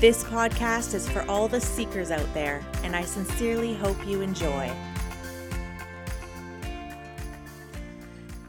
[0.00, 4.72] This podcast is for all the seekers out there, and I sincerely hope you enjoy.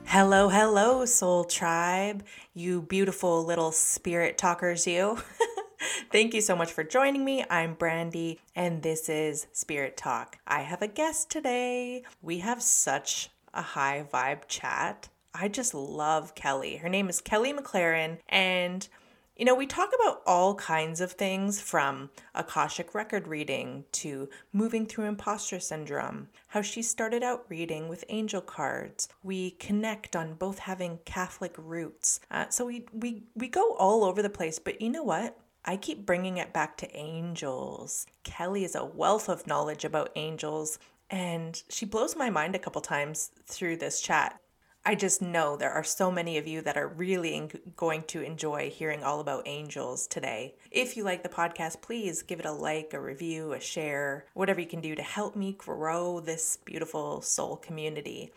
[0.05, 5.17] Hello, hello, Soul Tribe, you beautiful little spirit talkers, you.
[6.13, 7.43] Thank you so much for joining me.
[7.49, 10.37] I'm Brandy, and this is Spirit Talk.
[10.47, 12.03] I have a guest today.
[12.21, 15.09] We have such a high vibe chat.
[15.33, 16.77] I just love Kelly.
[16.77, 18.87] Her name is Kelly McLaren, and
[19.37, 24.85] you know, we talk about all kinds of things from Akashic record reading to moving
[24.85, 29.07] through imposter syndrome, how she started out reading with angel cards.
[29.23, 32.19] We connect on both having Catholic roots.
[32.29, 35.37] Uh, so we, we, we go all over the place, but you know what?
[35.63, 38.07] I keep bringing it back to angels.
[38.23, 40.77] Kelly is a wealth of knowledge about angels,
[41.09, 44.39] and she blows my mind a couple times through this chat.
[44.83, 48.71] I just know there are so many of you that are really going to enjoy
[48.71, 50.55] hearing all about angels today.
[50.71, 54.59] If you like the podcast, please give it a like, a review, a share, whatever
[54.59, 58.31] you can do to help me grow this beautiful soul community.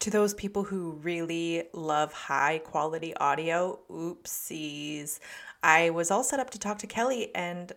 [0.00, 5.18] To those people who really love high quality audio, oopsies.
[5.62, 7.72] I was all set up to talk to Kelly and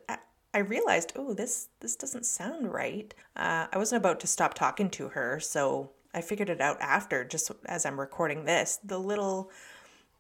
[0.54, 3.14] I realized, oh, this this doesn't sound right.
[3.36, 7.24] Uh, I wasn't about to stop talking to her, so I figured it out after,
[7.24, 8.80] just as I'm recording this.
[8.84, 9.52] The little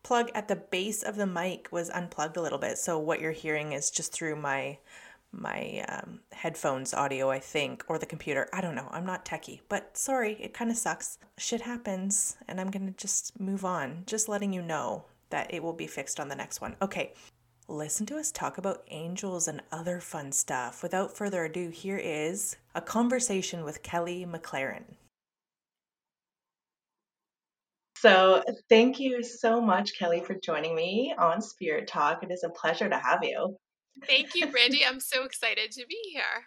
[0.03, 3.31] plug at the base of the mic was unplugged a little bit, so what you're
[3.31, 4.77] hearing is just through my
[5.31, 8.49] my um, headphones audio, I think, or the computer.
[8.51, 8.87] I don't know.
[8.91, 11.19] I'm not techie, but sorry, it kind of sucks.
[11.37, 14.03] Shit happens, and I'm gonna just move on.
[14.07, 16.75] Just letting you know that it will be fixed on the next one.
[16.81, 17.13] Okay.
[17.67, 20.81] Listen to us talk about angels and other fun stuff.
[20.81, 24.95] Without further ado, here is a conversation with Kelly McLaren.
[28.01, 32.23] So, thank you so much, Kelly, for joining me on Spirit Talk.
[32.23, 33.57] It is a pleasure to have you.
[34.07, 34.85] Thank you, Brandy.
[34.85, 36.45] I'm so excited to be here.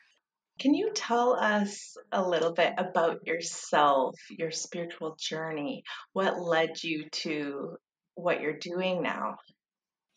[0.58, 5.82] Can you tell us a little bit about yourself, your spiritual journey?
[6.14, 7.76] What led you to
[8.14, 9.36] what you're doing now?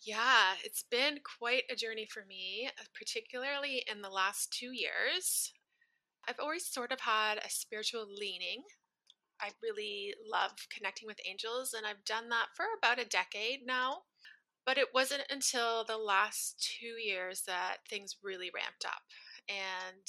[0.05, 5.51] Yeah, it's been quite a journey for me, particularly in the last two years.
[6.29, 8.63] I've always sort of had a spiritual leaning.
[9.41, 14.03] I really love connecting with angels, and I've done that for about a decade now.
[14.65, 19.03] But it wasn't until the last two years that things really ramped up.
[19.47, 20.07] And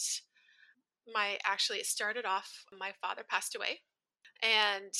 [1.12, 3.81] my actually, it started off, my father passed away,
[4.42, 4.92] and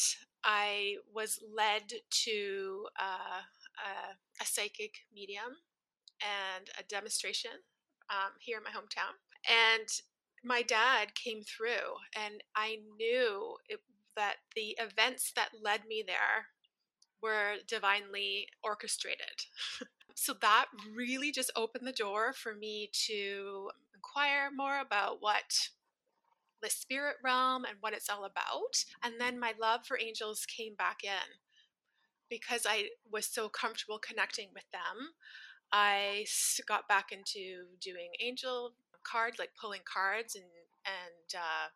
[0.45, 1.91] I was led
[2.25, 3.43] to uh,
[3.85, 5.59] a, a, psychic medium
[6.21, 7.51] and a demonstration
[8.11, 9.17] um, here in my hometown.
[9.49, 9.89] And
[10.45, 13.81] my dad came through, and I knew it
[14.17, 16.47] that the events that led me there
[17.23, 19.47] were divinely orchestrated.
[20.15, 25.69] so that really just opened the door for me to inquire more about what
[26.63, 28.85] the spirit realm and what it's all about.
[29.03, 31.39] And then my love for angels came back in
[32.29, 35.11] because I was so comfortable connecting with them.
[35.73, 36.27] I
[36.67, 38.73] got back into doing angel
[39.03, 40.45] cards, like pulling cards and
[40.87, 41.69] and uh,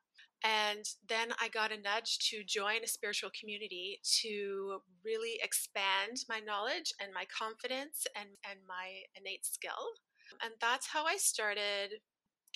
[0.45, 6.41] and then I got a nudge to join a spiritual community to really expand my
[6.41, 10.01] knowledge and my confidence and, and my innate skill.
[10.43, 12.01] And that's how I started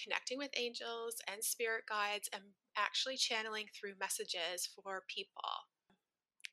[0.02, 2.42] connecting with angels and spirit guides and
[2.76, 5.68] actually channeling through messages for people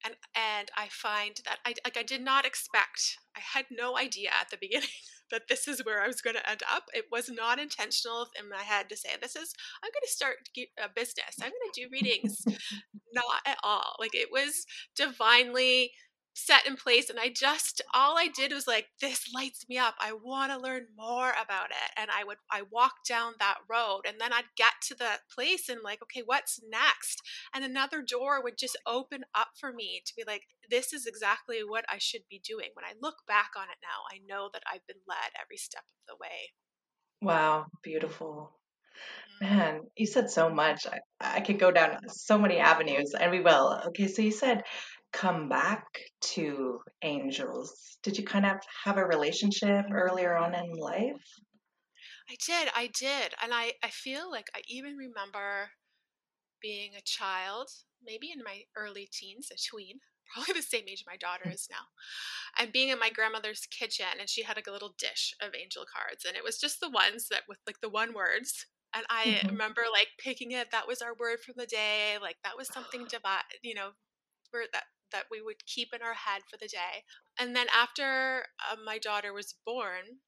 [0.05, 3.17] and and I find that I like I did not expect.
[3.35, 4.89] I had no idea at the beginning
[5.31, 6.83] that this is where I was going to end up.
[6.93, 10.35] It was not intentional in my head to say this is I'm going to start
[10.77, 11.35] a business.
[11.41, 12.43] I'm going to do readings.
[13.13, 13.95] not at all.
[13.99, 15.91] Like it was divinely
[16.33, 19.95] set in place and i just all i did was like this lights me up
[19.99, 24.01] i want to learn more about it and i would i walk down that road
[24.07, 27.21] and then i'd get to the place and like okay what's next
[27.53, 31.59] and another door would just open up for me to be like this is exactly
[31.67, 34.63] what i should be doing when i look back on it now i know that
[34.71, 36.51] i've been led every step of the way
[37.21, 38.57] wow beautiful mm-hmm.
[39.41, 40.85] Man, you said so much.
[40.85, 43.81] I, I could go down so many avenues, and we will.
[43.87, 44.61] Okay, so you said
[45.11, 45.85] come back
[46.21, 47.97] to angels?
[48.03, 51.21] Did you kind of have a relationship earlier on in life?
[52.29, 53.33] I did, I did.
[53.43, 55.69] And I, I feel like I even remember
[56.61, 57.69] being a child,
[58.03, 59.99] maybe in my early teens, a tween,
[60.33, 61.91] probably the same age my daughter is now,
[62.57, 65.83] and being in my grandmother's kitchen, and she had like a little dish of angel
[65.91, 68.65] cards, and it was just the ones that with like the one words.
[68.93, 69.47] And I mm-hmm.
[69.47, 70.67] remember like picking it.
[70.71, 72.17] That was our word for the day.
[72.21, 73.91] Like that was something divine, you know,
[74.53, 77.03] word that that we would keep in our head for the day.
[77.39, 80.19] And then after uh, my daughter was born,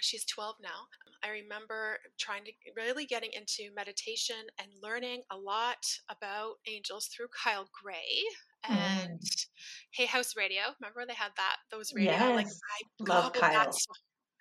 [0.00, 0.88] she's 12 now.
[1.22, 7.28] I remember trying to really getting into meditation and learning a lot about angels through
[7.44, 8.22] Kyle Gray
[8.68, 9.46] and mm.
[9.92, 10.62] Hay House Radio.
[10.80, 12.36] Remember they had that those radio yes.
[12.36, 13.72] like I love Kyle.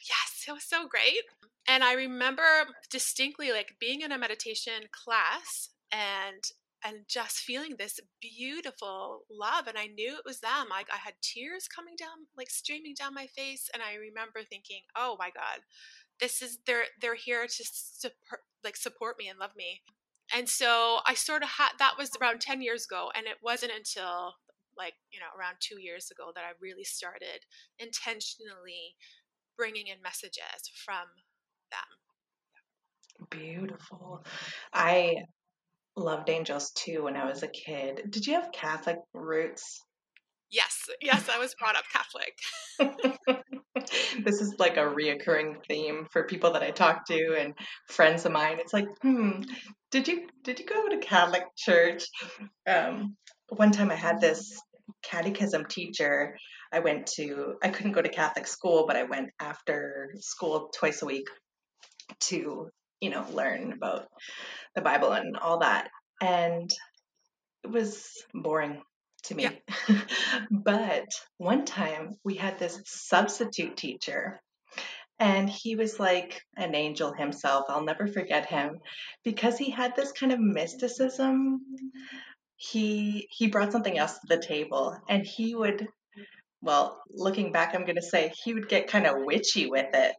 [0.07, 1.24] Yes, it was so great.
[1.68, 2.44] And I remember
[2.89, 6.44] distinctly like being in a meditation class and
[6.84, 11.14] and just feeling this beautiful love and i knew it was them like i had
[11.22, 15.60] tears coming down like streaming down my face and i remember thinking oh my god
[16.20, 19.81] this is they're they're here to support like support me and love me.
[20.36, 23.72] And so i sort of had that was around 10 years ago and it wasn't
[23.76, 24.36] until
[24.78, 27.46] like you know around two years ago that i really started
[27.80, 28.96] intentionally
[29.58, 31.06] bringing in messages from
[31.72, 33.30] them.
[33.30, 34.24] Beautiful.
[34.24, 34.31] Um,
[34.74, 35.16] I
[35.96, 38.04] loved angels too when I was a kid.
[38.10, 39.82] Did you have Catholic roots?
[40.52, 43.44] Yes, yes, I was brought up Catholic.
[44.24, 47.54] this is like a reoccurring theme for people that I talk to and
[47.88, 48.58] friends of mine.
[48.60, 49.42] It's like, hmm,
[49.92, 52.06] did you did you go to Catholic church?
[52.68, 53.16] Um,
[53.50, 54.60] one time I had this
[55.04, 56.36] catechism teacher.
[56.72, 61.04] I went to I couldn't go to Catholic school, but I went after school twice
[61.04, 61.28] a week
[62.22, 62.70] to
[63.01, 64.07] you know learn about
[64.75, 65.90] the Bible and all that.
[66.22, 66.69] And
[67.63, 68.81] it was boring
[69.24, 69.44] to me.
[69.44, 70.01] Yeah.
[70.51, 71.07] but
[71.38, 74.40] one time we had this substitute teacher
[75.19, 77.66] and he was like an angel himself.
[77.68, 78.80] I'll never forget him
[79.24, 81.60] because he had this kind of mysticism.
[82.56, 85.88] He he brought something else to the table and he would
[86.62, 90.13] well, looking back I'm going to say he would get kind of witchy with it.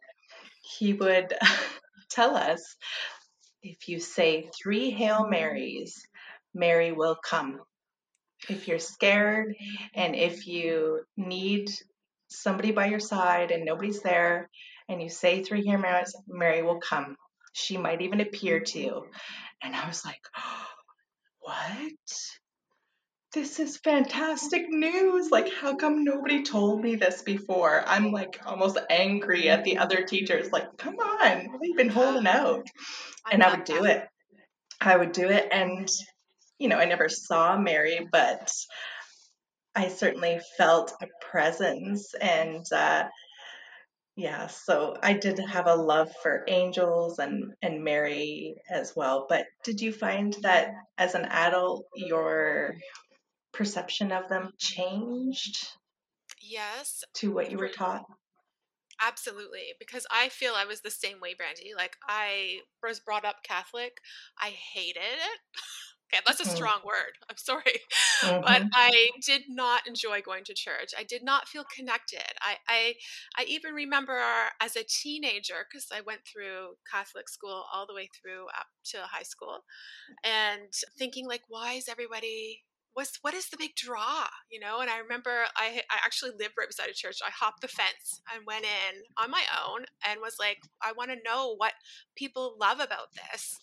[0.79, 1.35] He would
[2.11, 2.77] tell us
[3.63, 6.07] if you say three Hail Marys,
[6.55, 7.61] Mary will come.
[8.49, 9.55] If you're scared
[9.95, 11.71] and if you need
[12.29, 14.49] somebody by your side and nobody's there,
[14.89, 17.17] and you say three Hail Marys, Mary will come.
[17.53, 19.07] She might even appear to you.
[19.63, 20.67] And I was like, oh,
[21.41, 22.40] what?
[23.33, 25.31] This is fantastic news.
[25.31, 27.85] Like, how come nobody told me this before?
[27.87, 30.51] I'm like almost angry at the other teachers.
[30.51, 32.67] Like, come on, we've been holding out
[33.31, 34.03] and I would do it.
[34.81, 35.47] I would do it.
[35.53, 35.89] And,
[36.59, 38.51] you know, I never saw Mary, but
[39.77, 42.13] I certainly felt a presence.
[42.21, 43.05] And, uh,
[44.17, 49.27] yeah, so I did have a love for angels and, and Mary as well.
[49.29, 52.75] But did you find that as an adult, your
[53.53, 55.69] perception of them changed?
[56.41, 57.05] Yes.
[57.15, 58.05] To what you were taught?
[59.01, 61.73] Absolutely, because I feel I was the same way, Brandy.
[61.75, 63.99] Like I was brought up Catholic.
[64.39, 65.41] I hated it.
[66.13, 66.55] okay, that's a mm-hmm.
[66.55, 67.17] strong word.
[67.29, 67.63] I'm sorry.
[68.21, 68.43] Mm-hmm.
[68.43, 70.91] But I did not enjoy going to church.
[70.99, 72.21] I did not feel connected.
[72.43, 72.95] I I,
[73.39, 74.21] I even remember
[74.61, 78.99] as a teenager because I went through Catholic school all the way through up to
[78.99, 79.61] high school
[80.23, 82.61] and thinking like why is everybody
[82.95, 84.81] what's what is the big draw you know?
[84.81, 88.21] And i remember i i actually lived right beside a church i hopped the fence
[88.35, 91.75] and went in on my own and was like i want to know what
[92.17, 93.59] people love about this.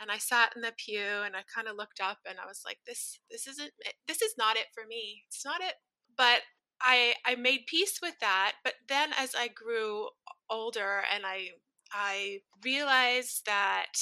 [0.00, 2.62] And i sat in the pew and i kind of looked up and i was
[2.64, 3.72] like this this isn't
[4.06, 5.22] this is not it for me.
[5.28, 5.74] It's not it.
[6.16, 6.42] But
[6.80, 10.08] i i made peace with that but then as i grew
[10.50, 11.48] older and i
[11.92, 13.92] i realized that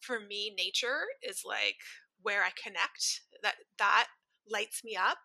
[0.00, 1.76] for me nature is like
[2.24, 3.20] where I connect.
[3.42, 4.08] That that
[4.50, 5.18] lights me up.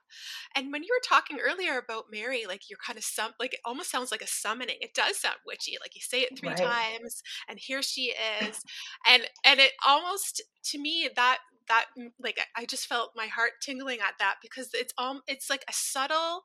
[0.56, 3.60] And when you were talking earlier about Mary, like you're kind of some like it
[3.66, 4.78] almost sounds like a summoning.
[4.82, 5.78] It does sound witchy.
[5.82, 6.58] Like you say it three right.
[6.58, 8.62] times and here she is.
[9.08, 11.86] and and it almost to me that that
[12.20, 15.74] like I just felt my heart tingling at that because it's um it's like a
[15.74, 16.44] subtle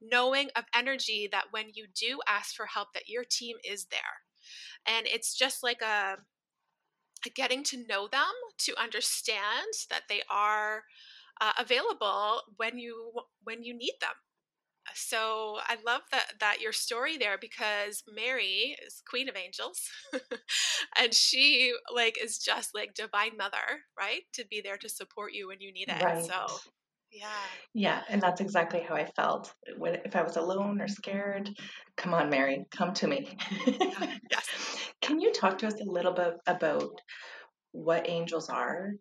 [0.00, 4.00] knowing of energy that when you do ask for help that your team is there.
[4.86, 6.16] And it's just like a
[7.34, 10.82] getting to know them to understand that they are
[11.40, 13.12] uh, available when you
[13.42, 14.14] when you need them
[14.94, 19.80] so i love that that your story there because mary is queen of angels
[20.98, 25.48] and she like is just like divine mother right to be there to support you
[25.48, 26.24] when you need it right.
[26.24, 26.46] so
[27.14, 27.26] yeah.
[27.72, 31.50] Yeah and that's exactly how i felt when if i was alone or scared
[31.96, 33.36] come on mary come to me.
[33.66, 34.46] Uh, yes.
[35.00, 36.90] Can you talk to us a little bit about
[37.72, 38.92] what angels are?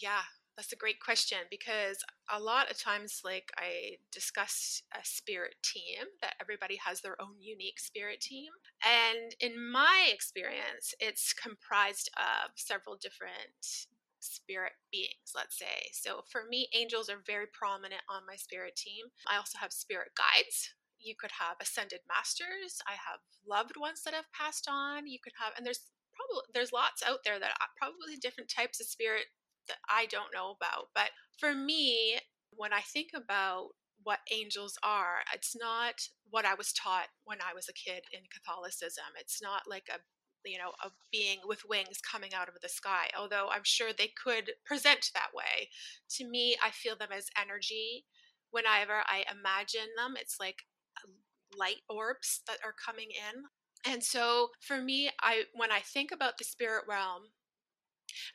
[0.00, 0.22] Yeah,
[0.56, 1.98] that's a great question because
[2.32, 7.34] a lot of times, like I discuss a spirit team, that everybody has their own
[7.40, 8.50] unique spirit team.
[8.84, 13.88] And in my experience, it's comprised of several different
[14.20, 15.90] spirit beings, let's say.
[15.92, 19.06] So for me, angels are very prominent on my spirit team.
[19.28, 20.74] I also have spirit guides.
[20.98, 22.80] You could have ascended masters.
[22.86, 25.06] I have loved ones that have passed on.
[25.06, 28.80] You could have, and there's probably there's lots out there that are probably different types
[28.80, 29.26] of spirit
[29.68, 30.88] that I don't know about.
[30.94, 32.18] But for me,
[32.50, 35.94] when I think about what angels are, it's not
[36.30, 39.04] what I was taught when I was a kid in Catholicism.
[39.18, 39.98] It's not like a
[40.46, 44.10] you know a being with wings coming out of the sky although i'm sure they
[44.22, 45.68] could present that way.
[46.16, 48.04] To me i feel them as energy
[48.50, 50.14] whenever i imagine them.
[50.18, 50.62] It's like
[51.02, 51.10] uh,
[51.58, 53.44] light orbs that are coming in.
[53.90, 57.30] And so for me i when i think about the spirit realm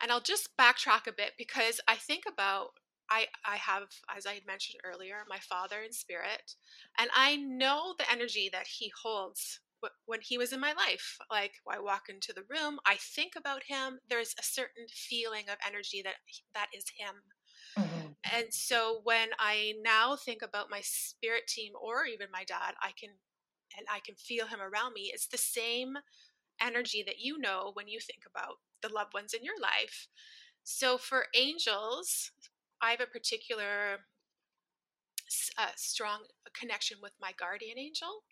[0.02, 2.70] and I'll just backtrack a bit because I think about
[3.10, 6.56] I, I have, as I had mentioned earlier, my father in spirit,
[6.98, 9.60] and I know the energy that he holds
[10.06, 11.18] when he was in my life.
[11.30, 14.00] Like I walk into the room, I think about him.
[14.10, 16.16] There's a certain feeling of energy that
[16.54, 17.16] that is him.
[17.78, 18.08] Mm-hmm.
[18.36, 22.92] And so when I now think about my spirit team or even my dad, I
[23.00, 23.10] can
[23.78, 25.12] and I can feel him around me.
[25.14, 25.98] It's the same
[26.62, 30.08] energy that you know when you think about the loved ones in your life.
[30.64, 32.32] So for angels,
[32.82, 34.00] I have a particular
[35.58, 36.20] uh, strong
[36.60, 38.24] connection with my guardian angel.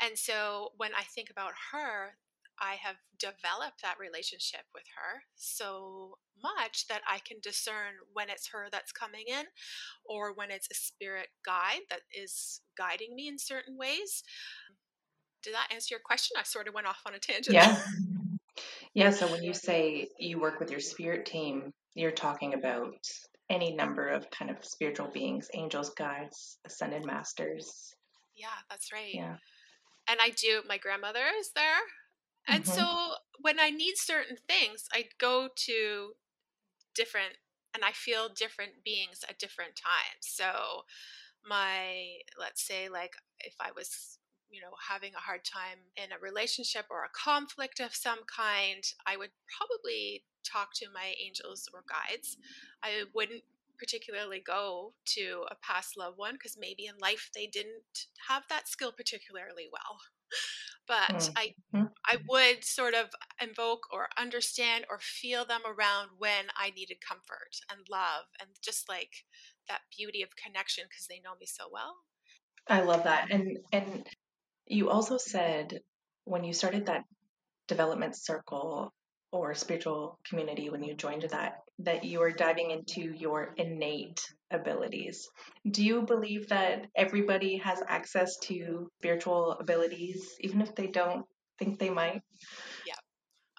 [0.00, 2.16] And so when I think about her,
[2.60, 8.48] I have developed that relationship with her so much that I can discern when it's
[8.48, 9.44] her that's coming in
[10.04, 14.22] or when it's a spirit guide that is guiding me in certain ways.
[15.42, 16.36] Did that answer your question?
[16.38, 17.54] I sort of went off on a tangent.
[17.54, 17.76] Yeah.
[18.94, 22.94] Yeah, so when you say you work with your spirit team, you're talking about
[23.50, 27.94] any number of kind of spiritual beings, angels, guides, ascended masters.
[28.34, 29.14] Yeah, that's right.
[29.14, 29.36] Yeah.
[30.08, 31.82] And I do, my grandmother is there.
[32.48, 32.78] And mm-hmm.
[32.78, 36.12] so when I need certain things, I go to
[36.94, 37.38] different,
[37.74, 40.20] and I feel different beings at different times.
[40.20, 40.82] So
[41.46, 44.18] my, let's say, like if I was
[44.54, 48.84] you know, having a hard time in a relationship or a conflict of some kind,
[49.06, 52.36] I would probably talk to my angels or guides.
[52.82, 53.42] I wouldn't
[53.78, 58.68] particularly go to a past loved one because maybe in life they didn't have that
[58.68, 59.98] skill particularly well.
[60.86, 61.32] But mm-hmm.
[61.36, 63.06] I I would sort of
[63.40, 68.86] invoke or understand or feel them around when I needed comfort and love and just
[68.86, 69.24] like
[69.66, 71.96] that beauty of connection because they know me so well.
[72.68, 73.30] I love that.
[73.30, 74.06] And and
[74.66, 75.80] you also said
[76.24, 77.04] when you started that
[77.68, 78.92] development circle
[79.32, 84.20] or spiritual community when you joined that that you were diving into your innate
[84.52, 85.28] abilities.
[85.68, 91.26] Do you believe that everybody has access to spiritual abilities even if they don't
[91.58, 92.22] think they might?
[92.86, 92.94] Yeah.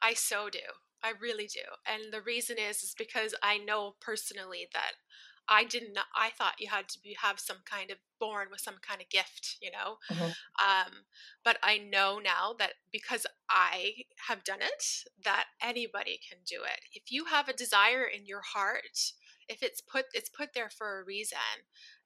[0.02, 0.60] I so do.
[1.04, 1.62] I really do.
[1.86, 4.94] And the reason is is because I know personally that
[5.48, 5.98] I didn't.
[6.16, 9.10] I thought you had to be, have some kind of born with some kind of
[9.10, 9.98] gift, you know.
[10.12, 10.24] Mm-hmm.
[10.26, 10.92] Um,
[11.44, 13.94] but I know now that because I
[14.28, 14.84] have done it,
[15.24, 16.80] that anybody can do it.
[16.94, 19.14] If you have a desire in your heart,
[19.48, 21.38] if it's put, it's put there for a reason,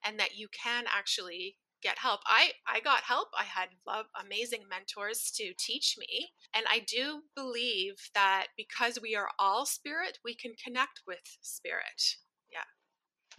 [0.03, 2.21] and that you can actually get help.
[2.25, 3.29] I I got help.
[3.37, 9.15] I had love amazing mentors to teach me, and I do believe that because we
[9.15, 12.17] are all spirit, we can connect with spirit.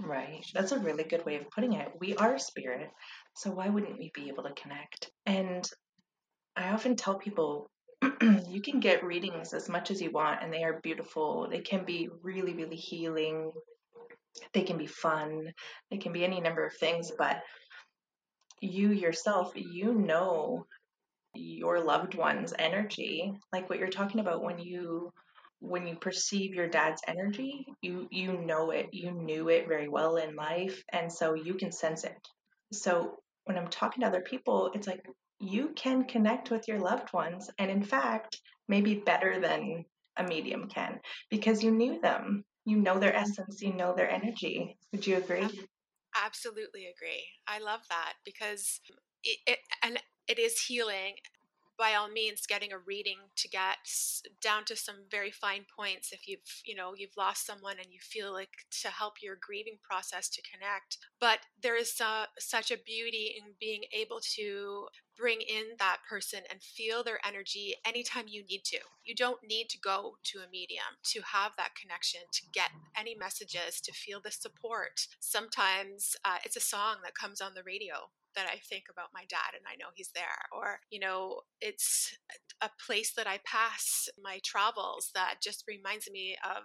[0.02, 0.44] Right.
[0.54, 1.88] That's a really good way of putting it.
[2.00, 2.88] We are spirit,
[3.36, 5.10] so why wouldn't we be able to connect?
[5.26, 5.68] And
[6.56, 7.70] I often tell people
[8.48, 11.48] you can get readings as much as you want, and they are beautiful.
[11.50, 13.52] They can be really, really healing.
[14.54, 15.52] They can be fun.
[15.90, 17.42] They can be any number of things, but
[18.60, 20.64] you yourself, you know
[21.34, 25.12] your loved one's energy, like what you're talking about when you
[25.60, 30.16] when you perceive your dad's energy, you you know it, you knew it very well
[30.16, 32.16] in life, and so you can sense it.
[32.72, 35.04] So when I'm talking to other people, it's like
[35.38, 39.84] you can connect with your loved ones, and in fact, maybe better than
[40.16, 40.98] a medium can
[41.30, 43.22] because you knew them, you know their mm-hmm.
[43.22, 44.76] essence, you know their energy.
[44.92, 45.48] Would you agree?
[46.24, 47.24] Absolutely agree.
[47.46, 48.80] I love that because
[49.22, 51.14] it, it and it is healing
[51.80, 53.78] by all means getting a reading to get
[54.42, 57.98] down to some very fine points if you've you know you've lost someone and you
[58.02, 58.50] feel like
[58.82, 60.98] to help your grieving process to connect.
[61.18, 61.98] But there is
[62.38, 67.74] such a beauty in being able to bring in that person and feel their energy
[67.86, 68.78] anytime you need to.
[69.04, 73.14] You don't need to go to a medium to have that connection to get any
[73.14, 75.06] messages to feel the support.
[75.18, 79.24] Sometimes uh, it's a song that comes on the radio that I think about my
[79.28, 80.46] dad and I know he's there.
[80.52, 82.16] Or, you know, it's
[82.60, 86.64] a place that I pass my travels that just reminds me of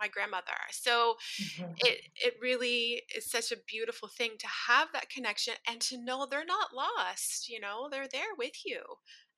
[0.00, 0.58] my grandmother.
[0.70, 1.72] So mm-hmm.
[1.78, 6.26] it it really is such a beautiful thing to have that connection and to know
[6.26, 8.80] they're not lost, you know, they're there with you.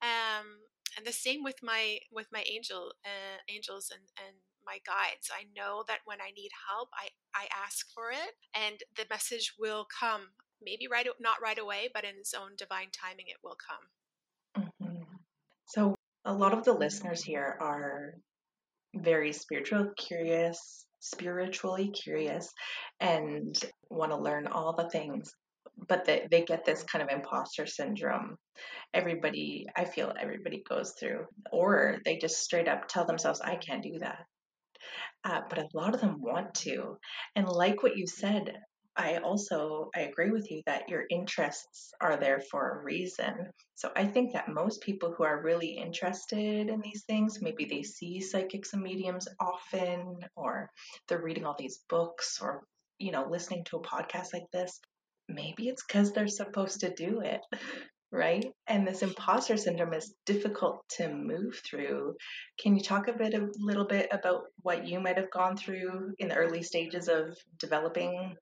[0.02, 0.60] Um
[0.96, 5.30] and the same with my with my angel uh, angels and and my guides.
[5.32, 9.54] I know that when I need help, I I ask for it and the message
[9.58, 10.28] will come
[10.62, 14.64] maybe right not right away but in its own divine timing it will come.
[14.80, 15.02] Mm-hmm.
[15.66, 18.14] so a lot of the listeners here are
[18.94, 22.52] very spiritual curious spiritually curious
[22.98, 23.56] and
[23.88, 25.32] want to learn all the things
[25.88, 28.36] but they, they get this kind of imposter syndrome.
[28.92, 33.82] Everybody i feel everybody goes through or they just straight up tell themselves i can't
[33.82, 34.26] do that.
[35.24, 36.96] Uh, but a lot of them want to.
[37.36, 38.56] And like what you said
[39.00, 43.50] I also I agree with you that your interests are there for a reason.
[43.74, 47.82] So I think that most people who are really interested in these things, maybe they
[47.82, 50.68] see psychics and mediums often or
[51.08, 52.62] they're reading all these books or
[52.98, 54.78] you know listening to a podcast like this,
[55.30, 57.40] maybe it's cuz they're supposed to do it.
[58.12, 58.44] Right?
[58.66, 62.16] And this imposter syndrome is difficult to move through.
[62.58, 66.12] Can you talk a bit a little bit about what you might have gone through
[66.18, 68.36] in the early stages of developing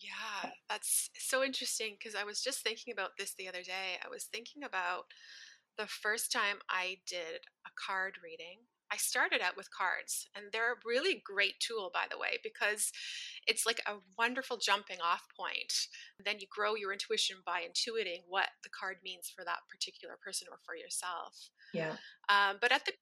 [0.00, 3.98] yeah, that's so interesting because I was just thinking about this the other day.
[4.04, 5.04] I was thinking about
[5.78, 8.66] the first time I did a card reading.
[8.92, 12.92] I started out with cards, and they're a really great tool, by the way, because
[13.46, 15.72] it's like a wonderful jumping off point.
[16.24, 20.46] Then you grow your intuition by intuiting what the card means for that particular person
[20.50, 21.50] or for yourself.
[21.74, 21.96] Yeah.
[22.28, 22.92] Um, but at the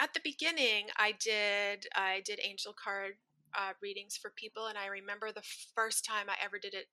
[0.00, 3.14] at the beginning, I did I did angel card
[3.56, 6.86] uh, readings for people, and I remember the first time I ever did it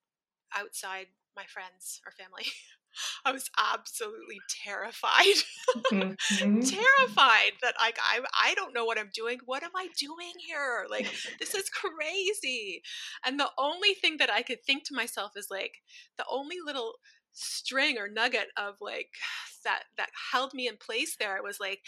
[0.55, 2.45] outside my friends or family.
[3.25, 5.35] I was absolutely terrified.
[5.91, 6.61] Mm-hmm.
[6.61, 9.39] terrified that like I I don't know what I'm doing.
[9.45, 10.85] What am I doing here?
[10.89, 11.05] Like
[11.39, 12.81] this is crazy.
[13.25, 15.73] And the only thing that I could think to myself is like
[16.17, 16.93] the only little
[17.35, 19.09] string or nugget of like
[19.65, 21.37] that that held me in place there.
[21.37, 21.81] It was like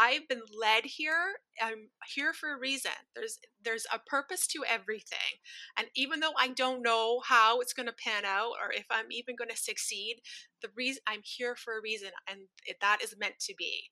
[0.00, 2.92] i've been led here i'm here for a reason.
[3.14, 5.40] There's there's a purpose to everything.
[5.76, 9.10] And even though i don't know how it's going to pan out or if i'm
[9.10, 10.16] even going to succeed
[10.62, 12.40] the reason i'm here for a reason and
[12.80, 13.90] that is meant to be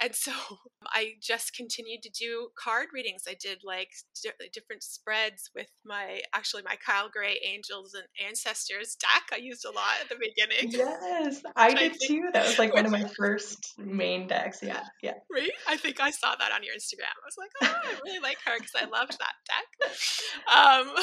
[0.00, 0.32] and so
[0.86, 3.22] I just continued to do card readings.
[3.28, 3.88] I did like
[4.22, 9.22] di- different spreads with my actually my Kyle Gray Angels and Ancestors deck.
[9.32, 10.72] I used a lot at the beginning.
[10.72, 12.28] Yes, I did I too.
[12.32, 14.60] That was like one of my first main decks.
[14.62, 15.14] Yeah, yeah.
[15.32, 15.50] Right?
[15.68, 17.14] I think I saw that on your Instagram.
[17.14, 19.90] I was like, oh, I really like her because I loved that deck.
[20.54, 20.94] Um,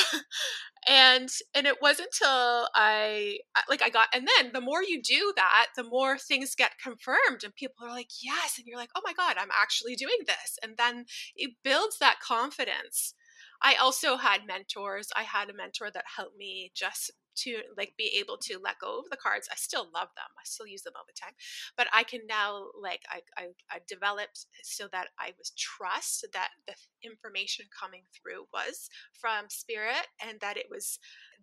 [0.88, 3.38] and and it wasn't until I
[3.70, 7.44] like I got and then the more you do that, the more things get confirmed,
[7.44, 10.58] and people are like, yes, and you're like, oh my God, I'm actually doing this.
[10.64, 13.14] And then it builds that confidence.
[13.62, 15.10] I also had mentors.
[15.16, 19.00] I had a mentor that helped me just to like be able to let go
[19.00, 19.48] of the cards.
[19.52, 20.32] I still love them.
[20.38, 21.34] I still use them all the time.
[21.78, 26.50] But I can now like I, I, I developed so that I was trust that
[26.68, 31.00] the information coming through was from spirit and that it was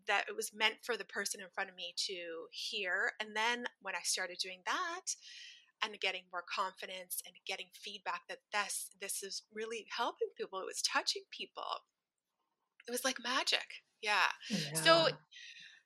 [0.06, 3.12] that it was meant for the person in front of me to hear.
[3.20, 5.14] And then when I started doing that,
[5.82, 10.60] and getting more confidence and getting feedback that this this is really helping people.
[10.60, 11.84] It was touching people.
[12.86, 13.84] It was like magic.
[14.02, 14.74] Yeah, yeah.
[14.74, 15.08] so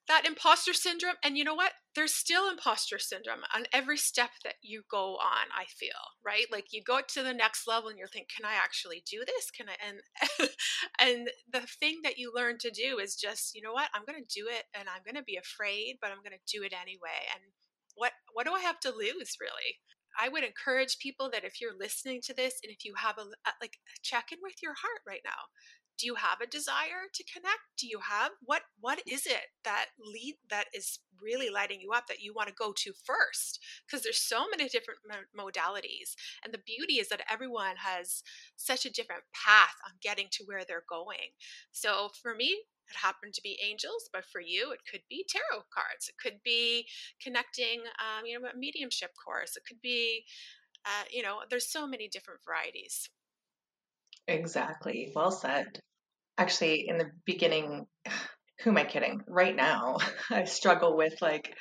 [0.09, 1.73] that imposter syndrome and you know what?
[1.95, 5.91] There's still imposter syndrome on every step that you go on i feel
[6.25, 6.47] right?
[6.51, 9.51] Like you go to the next level and you're thinking can i actually do this?
[9.51, 9.77] Can i?
[9.87, 10.49] And
[11.01, 13.91] and the thing that you learn to do is just you know what?
[13.95, 16.53] I'm going to do it and i'm going to be afraid but i'm going to
[16.59, 17.31] do it anyway.
[17.35, 17.43] And
[17.95, 19.79] what what do I have to lose really?
[20.19, 23.25] I would encourage people that if you're listening to this and if you have a
[23.61, 25.49] like check in with your heart right now.
[25.99, 27.61] Do you have a desire to connect?
[27.79, 32.07] Do you have what what is it that lead that is really lighting you up
[32.09, 33.61] that you want to go to first?
[33.87, 35.01] Because there's so many different
[35.39, 38.23] modalities and the beauty is that everyone has
[38.57, 41.37] such a different path on getting to where they're going.
[41.71, 45.65] So for me, it happened to be angels, but for you, it could be tarot
[45.73, 46.09] cards.
[46.09, 46.87] It could be
[47.23, 49.57] connecting, um, you know, a mediumship course.
[49.57, 50.25] It could be,
[50.85, 53.09] uh, you know, there's so many different varieties.
[54.29, 55.11] Exactly.
[55.15, 55.67] Well said.
[56.39, 57.87] Actually, in the beginning,
[58.63, 59.23] who am I kidding?
[59.27, 59.97] Right now,
[60.31, 61.55] I struggle with like,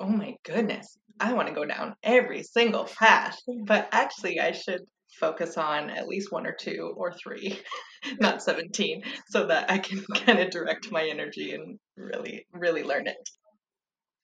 [0.00, 3.38] oh my goodness, I want to go down every single path.
[3.66, 4.82] But actually, I should
[5.18, 7.58] focus on at least one or two or three,
[8.20, 13.06] not 17, so that I can kind of direct my energy and really, really learn
[13.06, 13.28] it.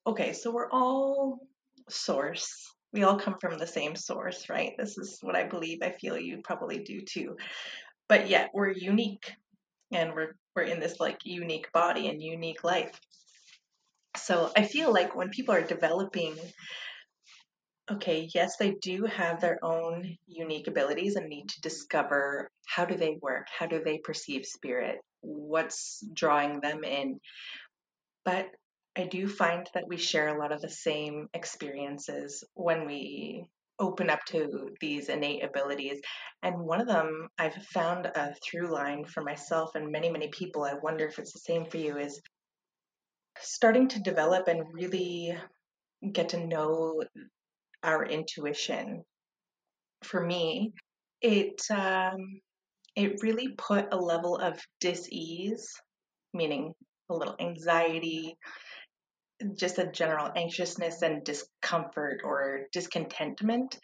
[0.06, 1.38] Okay, so we're all
[1.88, 2.48] source.
[2.92, 4.72] We all come from the same source, right?
[4.78, 5.78] This is what I believe.
[5.82, 7.36] I feel you probably do too.
[8.08, 9.30] But yet we're unique
[9.92, 12.98] and we're we're in this like unique body and unique life.
[14.16, 16.36] So I feel like when people are developing
[17.92, 22.96] okay, yes, they do have their own unique abilities and need to discover how do
[22.96, 23.46] they work?
[23.56, 24.98] How do they perceive spirit?
[25.20, 27.20] What's drawing them in?
[28.24, 28.46] But
[28.96, 33.44] I do find that we share a lot of the same experiences when we
[33.78, 36.00] open up to these innate abilities.
[36.42, 40.64] And one of them I've found a through line for myself and many, many people.
[40.64, 42.20] I wonder if it's the same for you is
[43.38, 45.34] starting to develop and really
[46.12, 47.02] get to know
[47.82, 49.02] our intuition.
[50.02, 50.72] For me,
[51.20, 52.40] it um,
[52.96, 55.68] it really put a level of dis-ease,
[56.34, 56.72] meaning
[57.10, 58.36] a little anxiety,
[59.54, 63.78] just a general anxiousness and discomfort or discontentment,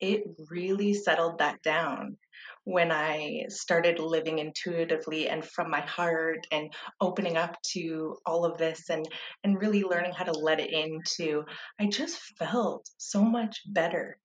[0.00, 2.16] it really settled that down
[2.64, 8.58] when I started living intuitively and from my heart and opening up to all of
[8.58, 9.06] this and
[9.44, 11.44] and really learning how to let it into
[11.78, 14.18] I just felt so much better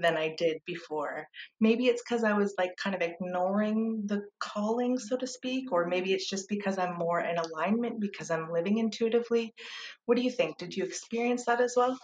[0.00, 1.26] than I did before.
[1.60, 5.86] Maybe it's because I was like kind of ignoring the calling, so to speak, or
[5.86, 9.54] maybe it's just because I'm more in alignment because I'm living intuitively.
[10.04, 10.58] What do you think?
[10.58, 11.98] Did you experience that as well?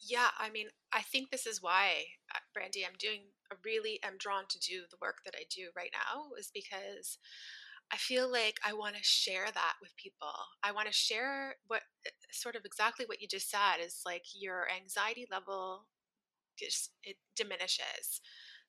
[0.00, 2.04] Yeah, I mean, I think this is why,
[2.34, 3.22] uh, Brandy, I'm doing,
[3.64, 7.18] really am drawn to do the work that I do right now, is because
[7.92, 10.32] I feel like I want to share that with people.
[10.62, 14.24] I want to share what uh, sort of exactly what you just said is like
[14.34, 15.86] your anxiety level
[16.58, 18.20] just it diminishes.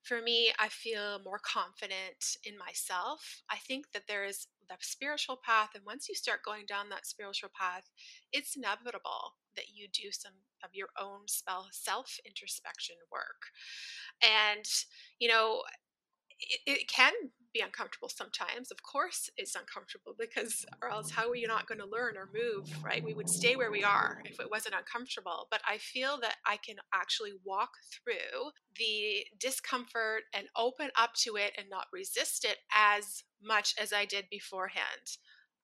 [0.03, 3.43] For me, I feel more confident in myself.
[3.49, 7.05] I think that there is the spiritual path, and once you start going down that
[7.07, 7.89] spiritual path,
[8.31, 13.51] it's inevitable that you do some of your own self introspection work.
[14.21, 14.65] And,
[15.19, 15.63] you know,
[16.39, 17.13] it, it, can
[17.53, 18.71] be uncomfortable sometimes.
[18.71, 22.29] Of course, it's uncomfortable because, or else, how are you not going to learn or
[22.33, 23.03] move, right?
[23.03, 25.47] We would stay where we are if it wasn't uncomfortable.
[25.49, 31.35] But I feel that I can actually walk through the discomfort and open up to
[31.37, 35.17] it and not resist it as much as I did beforehand.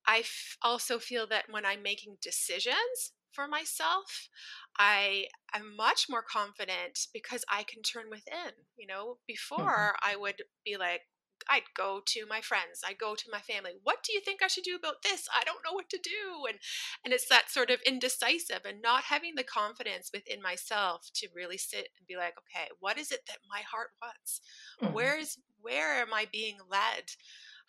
[0.05, 4.29] I f- also feel that when I'm making decisions, for myself,
[4.77, 8.53] I am much more confident because I can turn within.
[8.77, 9.27] You know, mm-hmm.
[9.27, 10.11] before mm-hmm.
[10.11, 11.01] I would be like,
[11.49, 13.71] I'd go to my friends, I'd go to my family.
[13.83, 15.27] What do you think I should do about this?
[15.33, 16.45] I don't know what to do.
[16.47, 16.59] And
[17.03, 21.57] and it's that sort of indecisive and not having the confidence within myself to really
[21.57, 24.41] sit and be like, okay, what is it that my heart wants?
[24.81, 24.93] Mm-hmm.
[24.93, 27.11] Where's where am I being led?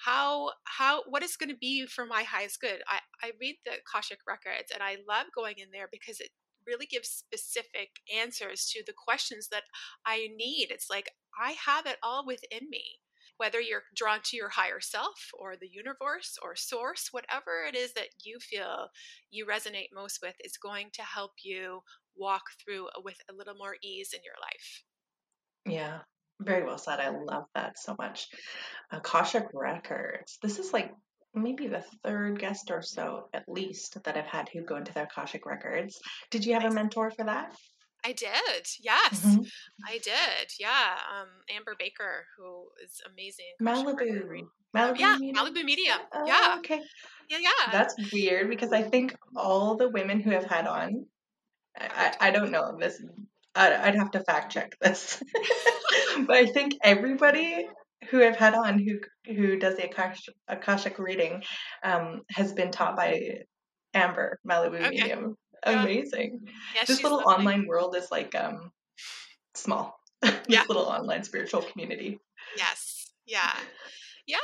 [0.04, 2.82] How how what is going to be for my highest good?
[2.88, 6.30] I i read the akashic records and i love going in there because it
[6.66, 9.64] really gives specific answers to the questions that
[10.06, 10.68] i need.
[10.70, 12.84] It's like i have it all within me
[13.36, 17.92] whether you're drawn to your higher self or the universe or source whatever it is
[17.94, 18.88] that you feel
[19.30, 21.80] you resonate most with is going to help you
[22.16, 24.84] walk through with a little more ease in your life.
[25.66, 26.02] Yeah
[26.44, 27.00] very well said.
[27.00, 28.28] I love that so much.
[28.90, 30.38] Akashic Records.
[30.42, 30.92] This is like
[31.34, 35.02] maybe the third guest or so, at least, that I've had who go into the
[35.02, 36.00] Akashic Records.
[36.30, 37.54] Did you have a mentor for that?
[38.06, 38.66] I did.
[38.82, 39.40] Yes, mm-hmm.
[39.86, 40.52] I did.
[40.60, 40.68] Yeah.
[40.68, 43.46] Um, Amber Baker, who is amazing.
[43.62, 44.42] Malibu.
[44.76, 45.36] Malibu yeah, Medium?
[45.36, 45.98] Malibu Medium.
[46.12, 46.56] Oh, yeah.
[46.58, 46.82] Okay.
[47.30, 47.72] Yeah, yeah.
[47.72, 51.06] That's weird because I think all the women who have had on,
[51.78, 53.02] I, I don't know this
[53.56, 55.22] I'd have to fact check this,
[56.26, 57.68] but I think everybody
[58.10, 58.98] who I've had on who
[59.32, 61.42] who does the Akashic, Akashic reading
[61.82, 63.44] um, has been taught by
[63.94, 64.90] Amber Malibu okay.
[64.90, 65.36] Medium.
[65.62, 66.40] Amazing.
[66.74, 67.34] Yeah, this little lovely.
[67.34, 68.70] online world is like um,
[69.54, 69.98] small.
[70.22, 70.64] this yeah.
[70.68, 72.18] little online spiritual community.
[72.56, 73.12] Yes.
[73.26, 73.54] Yeah.
[74.26, 74.38] Yeah.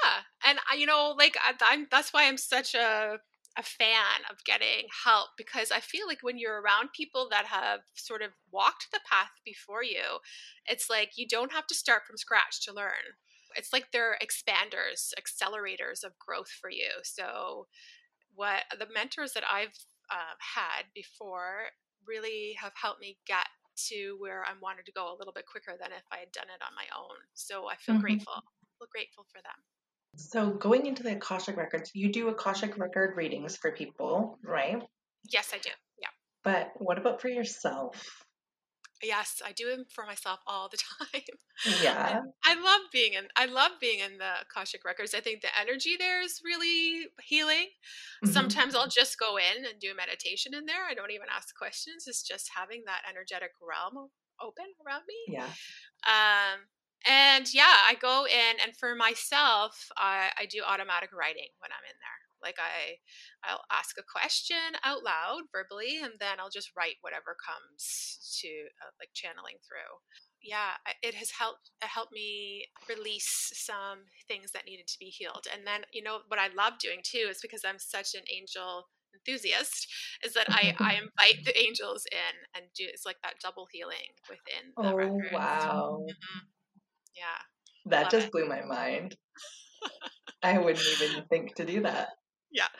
[0.45, 1.87] And you know, like I, I'm.
[1.91, 3.19] That's why I'm such a
[3.59, 7.81] a fan of getting help because I feel like when you're around people that have
[7.95, 10.21] sort of walked the path before you,
[10.67, 13.19] it's like you don't have to start from scratch to learn.
[13.57, 17.03] It's like they're expanders, accelerators of growth for you.
[17.03, 17.67] So,
[18.35, 19.75] what the mentors that I've
[20.11, 21.75] uh, had before
[22.07, 23.47] really have helped me get
[23.89, 26.51] to where I wanted to go a little bit quicker than if I had done
[26.53, 27.17] it on my own.
[27.35, 28.03] So I feel mm-hmm.
[28.03, 28.35] grateful.
[28.37, 29.59] I feel grateful for them.
[30.17, 34.83] So going into the Akashic records, you do Akashic record readings for people, right?
[35.31, 35.71] Yes, I do.
[36.01, 36.09] Yeah.
[36.45, 38.25] But what about for yourself?
[39.03, 40.77] Yes, I do them for myself all the
[41.13, 41.23] time.
[41.83, 42.21] Yeah.
[42.45, 45.15] I, I, love being in I love being in the Akashic records.
[45.15, 47.69] I think the energy there is really healing.
[48.23, 48.33] Mm-hmm.
[48.33, 50.85] Sometimes I'll just go in and do meditation in there.
[50.89, 52.05] I don't even ask questions.
[52.07, 54.11] It's just having that energetic realm
[54.43, 55.35] open around me.
[55.35, 55.49] Yeah.
[56.05, 56.61] Um
[57.07, 61.87] and yeah, I go in and for myself, I, I do automatic writing when I'm
[61.89, 62.21] in there.
[62.43, 62.97] Like I,
[63.45, 68.49] I'll ask a question out loud verbally, and then I'll just write whatever comes to
[68.49, 70.01] uh, like channeling through.
[70.43, 75.47] Yeah, it has helped it helped me release some things that needed to be healed.
[75.53, 78.89] And then you know what I love doing too is because I'm such an angel
[79.13, 79.89] enthusiast
[80.25, 84.17] is that I, I invite the angels in and do it's like that double healing
[84.29, 85.33] within the oh, records.
[85.33, 86.05] Wow.
[86.09, 86.39] Mm-hmm.
[87.21, 87.91] Yeah.
[87.91, 88.33] That just it.
[88.33, 89.17] blew my mind.
[90.43, 92.09] I wouldn't even think to do that.
[92.51, 92.69] Yeah.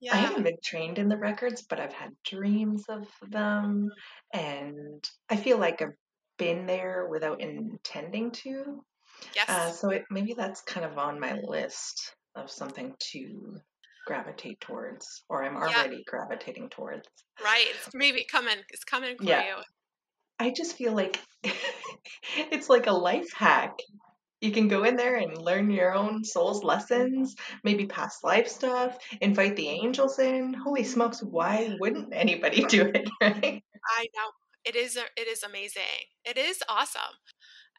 [0.00, 0.14] Yeah.
[0.14, 3.90] I haven't been trained in the records, but I've had dreams of them.
[4.32, 5.96] And I feel like I've
[6.38, 8.62] been there without intending to.
[8.78, 9.48] Uh, yes.
[9.48, 13.56] Uh, so it, maybe that's kind of on my list of something to
[14.06, 16.02] gravitate towards, or I'm already yeah.
[16.06, 17.08] gravitating towards.
[17.42, 17.66] Right.
[17.74, 18.58] It's maybe coming.
[18.70, 19.46] It's coming for yeah.
[19.46, 19.54] you.
[20.38, 21.20] I just feel like
[22.36, 23.78] it's like a life hack
[24.40, 28.96] you can go in there and learn your own soul's lessons, maybe past life stuff,
[29.20, 30.54] invite the angels in.
[30.54, 33.62] Holy smokes, why wouldn't anybody do it, right?
[33.98, 34.30] I know.
[34.64, 35.82] It is it is amazing.
[36.24, 37.16] It is awesome.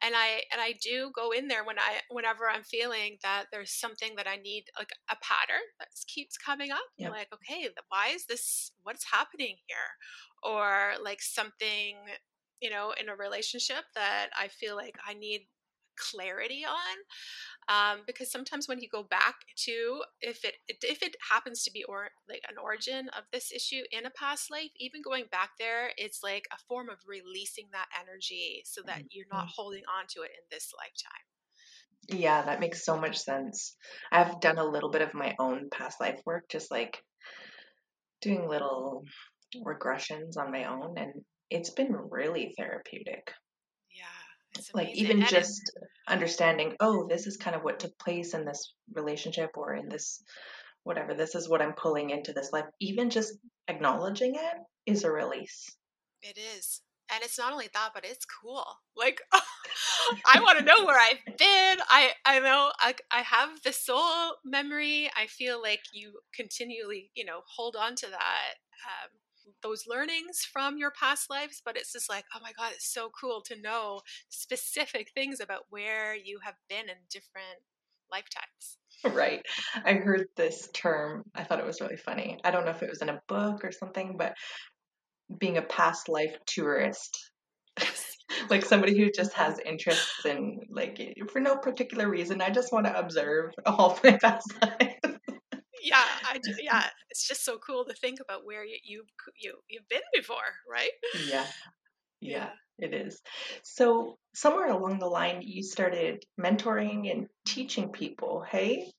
[0.01, 3.71] And I and I do go in there when I whenever I'm feeling that there's
[3.71, 6.79] something that I need like a pattern that keeps coming up.
[6.97, 7.11] Yep.
[7.11, 10.51] Like, okay, why is this what's happening here?
[10.51, 11.97] Or like something
[12.61, 15.41] you know in a relationship that i feel like i need
[15.99, 16.97] clarity on
[17.67, 21.83] um, because sometimes when you go back to if it if it happens to be
[21.83, 25.91] or like an origin of this issue in a past life even going back there
[25.97, 29.55] it's like a form of releasing that energy so that you're not mm-hmm.
[29.55, 33.75] holding on to it in this lifetime yeah that makes so much sense
[34.11, 37.03] i've done a little bit of my own past life work just like
[38.21, 39.03] doing little
[39.65, 41.13] regressions on my own and
[41.49, 43.31] it's been really therapeutic.
[43.95, 44.57] Yeah.
[44.57, 45.61] It's like even just
[46.07, 50.23] understanding oh this is kind of what took place in this relationship or in this
[50.83, 52.65] whatever this is what i'm pulling into this life.
[52.79, 53.33] Even just
[53.67, 54.57] acknowledging it
[54.91, 55.69] is a release.
[56.21, 56.81] It is.
[57.11, 58.65] And it's not only that but it's cool.
[58.95, 59.21] Like
[60.25, 61.77] i want to know where i've been.
[61.89, 65.09] I i know I, I have the soul memory.
[65.15, 69.09] I feel like you continually you know hold on to that um,
[69.61, 73.09] those learnings from your past lives, but it's just like, oh my God, it's so
[73.19, 77.59] cool to know specific things about where you have been in different
[78.11, 78.77] lifetimes.
[79.03, 79.41] Right.
[79.85, 81.23] I heard this term.
[81.35, 82.39] I thought it was really funny.
[82.43, 84.33] I don't know if it was in a book or something, but
[85.39, 87.17] being a past life tourist.
[88.49, 90.99] like somebody who just has interests in like
[91.31, 92.41] for no particular reason.
[92.41, 94.98] I just want to observe all my past lives yeah,
[96.29, 99.03] I yeah, it's just so cool to think about where you you,
[99.37, 100.37] you you've been before,
[100.69, 100.91] right?
[101.27, 101.45] Yeah.
[102.21, 103.21] Yeah, yeah, it is.
[103.63, 108.43] So somewhere along the line, you started mentoring and teaching people.
[108.47, 108.91] Hey.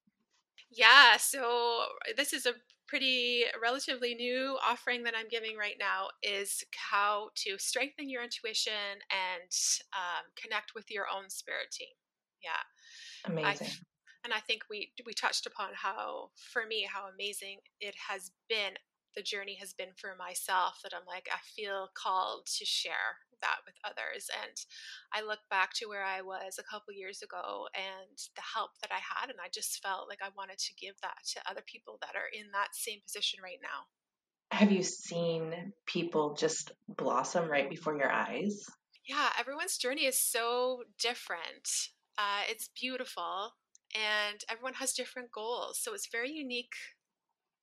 [0.70, 1.16] Yeah.
[1.18, 1.84] So
[2.16, 2.54] this is a
[2.88, 8.72] pretty relatively new offering that I'm giving right now is how to strengthen your intuition
[9.10, 9.50] and
[9.92, 11.94] um, connect with your own spirit team.
[12.42, 13.30] Yeah.
[13.32, 13.66] Amazing.
[13.66, 13.80] I've,
[14.24, 18.74] and I think we we touched upon how for me how amazing it has been
[19.16, 23.64] the journey has been for myself that I'm like I feel called to share that
[23.64, 24.56] with others and
[25.12, 28.92] I look back to where I was a couple years ago and the help that
[28.92, 31.98] I had and I just felt like I wanted to give that to other people
[32.02, 33.88] that are in that same position right now.
[34.52, 38.66] Have you seen people just blossom right before your eyes?
[39.08, 41.88] Yeah, everyone's journey is so different.
[42.18, 43.54] Uh, it's beautiful
[43.94, 45.78] and everyone has different goals.
[45.80, 46.74] So it's very unique,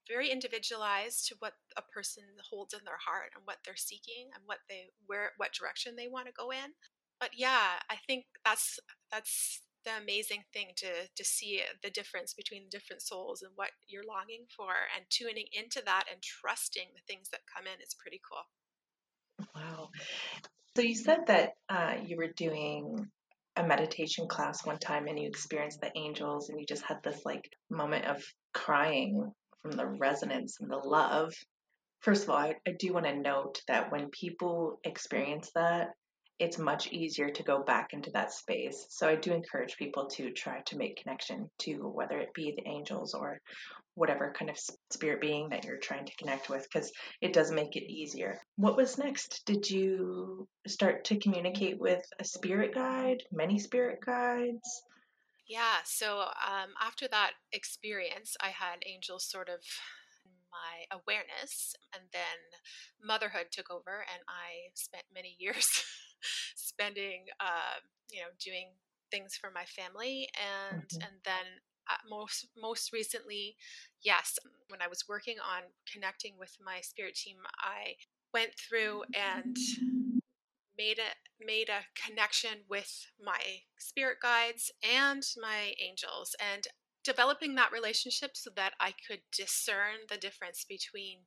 [0.07, 4.43] very individualized to what a person holds in their heart and what they're seeking and
[4.45, 6.73] what they where what direction they want to go in.
[7.19, 8.79] But yeah, I think that's
[9.11, 13.69] that's the amazing thing to to see the difference between the different souls and what
[13.87, 17.95] you're longing for and tuning into that and trusting the things that come in is
[17.97, 18.43] pretty cool.
[19.55, 19.89] Wow.
[20.75, 23.09] So you said that uh, you were doing
[23.57, 27.25] a meditation class one time and you experienced the angels and you just had this
[27.25, 31.33] like moment of crying from the resonance and the love.
[31.99, 35.89] First of all, I, I do want to note that when people experience that,
[36.39, 38.85] it's much easier to go back into that space.
[38.89, 42.67] So I do encourage people to try to make connection to whether it be the
[42.67, 43.41] angels or
[43.95, 44.59] whatever kind of
[44.91, 48.39] spirit being that you're trying to connect with because it does make it easier.
[48.55, 49.43] What was next?
[49.45, 54.83] Did you start to communicate with a spirit guide, many spirit guides?
[55.47, 59.61] Yeah, so um, after that experience, I had angels sort of
[60.57, 62.39] my awareness, and then
[63.03, 65.69] motherhood took over, and I spent many years
[66.55, 68.73] spending, uh, you know, doing
[69.11, 71.01] things for my family, and mm-hmm.
[71.01, 73.55] and then uh, most most recently,
[74.01, 74.37] yes,
[74.69, 77.95] when I was working on connecting with my spirit team, I
[78.33, 79.55] went through and
[80.77, 83.39] made a made a connection with my
[83.77, 86.67] spirit guides and my angels and
[87.07, 91.19] developing that relationship so that I could discern the difference between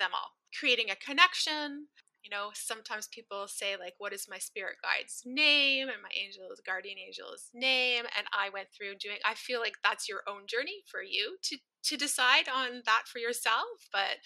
[0.00, 1.86] them all creating a connection
[2.24, 5.88] you know sometimes people say like what is my spirit guide's name?
[5.88, 8.04] And my angel's guardian angel's name?
[8.16, 11.58] And i went through doing i feel like that's your own journey for you to
[11.84, 14.18] to decide on that for yourself but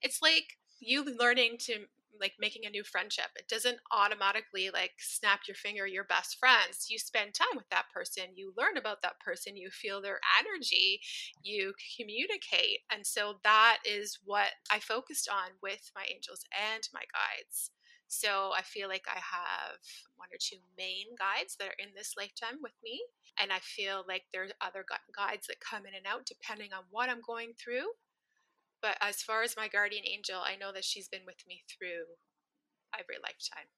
[0.00, 1.86] it's like you learning to
[2.18, 3.30] like making a new friendship.
[3.36, 6.86] It doesn't automatically like snap your finger your best friends.
[6.88, 11.00] You spend time with that person, you learn about that person, you feel their energy,
[11.42, 12.80] you communicate.
[12.92, 16.44] And so that is what I focused on with my angels
[16.74, 17.70] and my guides.
[18.08, 19.78] So I feel like I have
[20.16, 23.00] one or two main guides that are in this lifetime with me.
[23.40, 24.84] And I feel like there's other
[25.16, 27.86] guides that come in and out depending on what I'm going through.
[28.82, 32.04] But as far as my guardian angel, I know that she's been with me through
[32.98, 33.68] every lifetime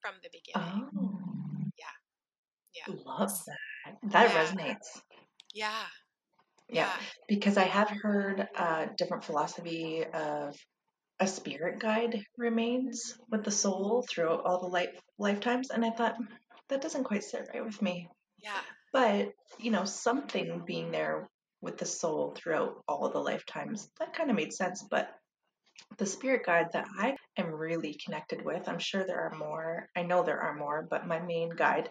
[0.00, 0.88] from the beginning.
[0.94, 1.70] Oh.
[1.78, 2.86] Yeah.
[2.86, 2.94] Yeah.
[3.04, 4.10] Love that.
[4.10, 4.44] That yeah.
[4.44, 5.00] resonates.
[5.52, 5.70] Yeah.
[6.68, 6.86] yeah.
[6.86, 6.92] Yeah.
[7.28, 10.56] Because I have heard a different philosophy of
[11.20, 15.70] a spirit guide remains with the soul throughout all the life lifetimes.
[15.70, 16.24] And I thought, hmm,
[16.68, 18.08] that doesn't quite sit right with me.
[18.42, 18.60] Yeah.
[18.92, 21.28] But, you know, something being there
[21.64, 23.88] with the soul throughout all the lifetimes.
[23.98, 25.08] That kind of made sense, but
[25.98, 29.88] the spirit guide that I am really connected with, I'm sure there are more.
[29.96, 31.88] I know there are more, but my main guide,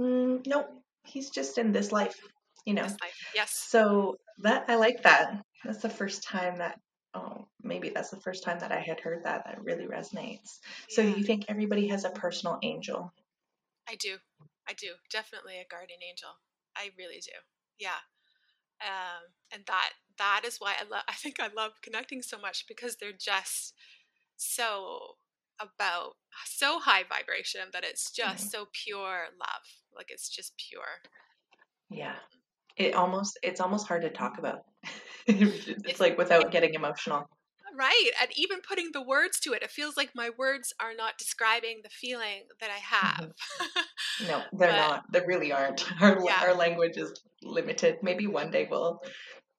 [0.00, 0.66] mm, nope,
[1.04, 2.18] he's just in this life,
[2.64, 2.86] you know.
[3.34, 3.52] Yes.
[3.68, 5.42] So that I like that.
[5.64, 6.78] That's the first time that
[7.14, 9.44] oh, maybe that's the first time that I had heard that.
[9.44, 10.58] That really resonates.
[10.88, 11.14] So yeah.
[11.14, 13.12] you think everybody has a personal angel?
[13.88, 14.16] I do.
[14.68, 14.88] I do.
[15.10, 16.30] Definitely a guardian angel.
[16.76, 17.32] I really do.
[17.78, 18.00] Yeah
[18.84, 21.02] um, and that that is why I love.
[21.08, 23.74] I think I love connecting so much because they're just
[24.36, 25.16] so
[25.60, 26.14] about
[26.46, 28.48] so high vibration that it's just mm-hmm.
[28.48, 29.64] so pure love.
[29.94, 30.82] Like it's just pure.
[31.90, 32.16] Yeah,
[32.76, 34.64] it almost it's almost hard to talk about.
[35.26, 37.28] it's, it's like without getting emotional.
[37.76, 38.10] Right.
[38.20, 41.80] And even putting the words to it, it feels like my words are not describing
[41.82, 43.32] the feeling that I have.
[43.32, 44.26] Mm-hmm.
[44.28, 45.04] No, they're but, not.
[45.12, 45.84] They really aren't.
[46.00, 46.40] Our, yeah.
[46.42, 47.98] our language is limited.
[48.02, 49.00] Maybe one day we'll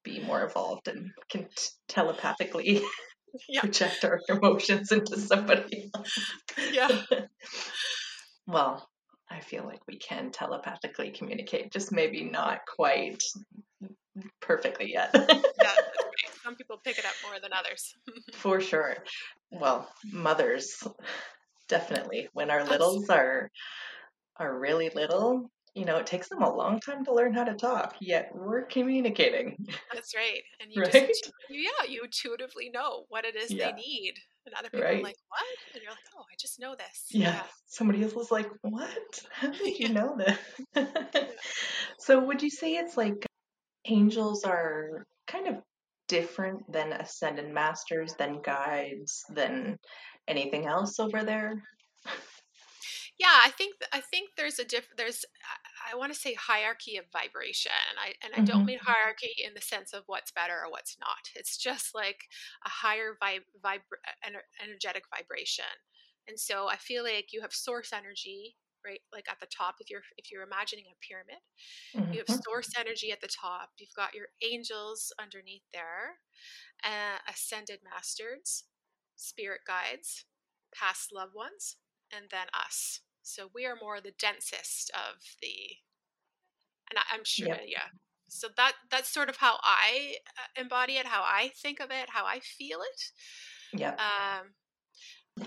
[0.04, 2.82] be more evolved and can t- telepathically
[3.50, 3.62] yeah.
[3.62, 6.20] project our emotions into somebody else.
[6.72, 7.02] Yeah.
[8.48, 8.88] well,
[9.30, 13.24] I feel like we can telepathically communicate, just maybe not quite
[14.42, 15.10] perfectly yet.
[15.14, 15.74] yeah,
[16.46, 17.96] some people pick it up more than others.
[18.34, 18.98] For sure.
[19.52, 20.82] Well, mothers
[21.68, 22.30] definitely.
[22.34, 23.50] When our littles are
[24.38, 27.54] are really little, you know, it takes them a long time to learn how to
[27.54, 29.58] talk, yet we're communicating.
[29.94, 30.42] That's right.
[30.62, 30.92] And you right?
[30.92, 33.72] just, yeah, you intuitively know what it is yeah.
[33.72, 34.14] they need.
[34.46, 35.00] And other people right.
[35.00, 35.74] are like, what?
[35.74, 37.06] And you're like, oh, I just know this.
[37.10, 37.30] Yeah.
[37.30, 37.44] yeah.
[37.68, 39.22] Somebody else was like, what?
[39.32, 40.88] How did you know this?
[42.00, 43.26] so would you say it's like
[43.86, 45.56] angels are kind of
[46.08, 49.78] different than ascended masters, than guides, than
[50.28, 51.62] anything else over there?
[53.18, 54.88] Yeah, I think I think there's a diff.
[54.98, 55.24] There's
[55.90, 58.46] I want to say hierarchy of vibration, and I and I mm-hmm.
[58.46, 61.30] don't mean hierarchy in the sense of what's better or what's not.
[61.34, 62.26] It's just like
[62.66, 63.80] a higher vibe, vib-
[64.62, 65.64] energetic vibration.
[66.28, 68.56] And so I feel like you have source energy,
[68.86, 71.42] right like at the top if you're if you're imagining a pyramid
[71.96, 72.14] mm-hmm.
[72.14, 72.42] you have mm-hmm.
[72.46, 76.20] source energy at the top you've got your angels underneath there
[76.84, 78.66] uh, ascended masters
[79.16, 80.26] spirit guides
[80.74, 81.78] past loved ones
[82.16, 85.82] and then us so we are more the densest of the
[86.90, 87.62] and I, am sure yep.
[87.66, 87.90] yeah
[88.28, 92.10] so that that's sort of how i uh, embody it how i think of it
[92.10, 94.54] how i feel it yeah um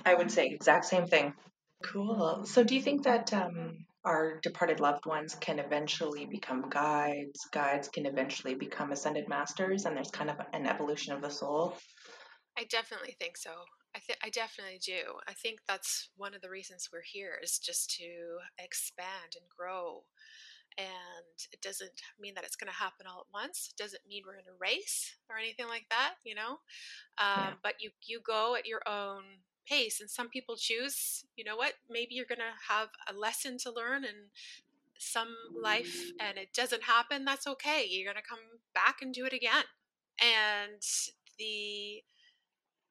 [0.04, 1.34] I would say exact same thing.
[1.82, 2.44] Cool.
[2.44, 7.88] So, do you think that um, our departed loved ones can eventually become guides, guides
[7.88, 11.76] can eventually become ascended masters, and there's kind of an evolution of the soul.
[12.56, 13.50] I definitely think so.
[13.94, 15.18] I th- I definitely do.
[15.28, 20.04] I think that's one of the reasons we're here is just to expand and grow.
[20.76, 23.68] And it doesn't mean that it's going to happen all at once.
[23.70, 26.58] It doesn't mean we're in a race or anything like that, you know.
[27.18, 27.52] Um, yeah.
[27.62, 29.22] But you you go at your own
[29.68, 31.24] pace, and some people choose.
[31.36, 31.74] You know what?
[31.90, 34.30] Maybe you're going to have a lesson to learn and
[34.98, 37.24] some life, and it doesn't happen.
[37.24, 37.86] That's okay.
[37.88, 39.64] You're going to come back and do it again.
[40.20, 40.82] And
[41.38, 42.02] the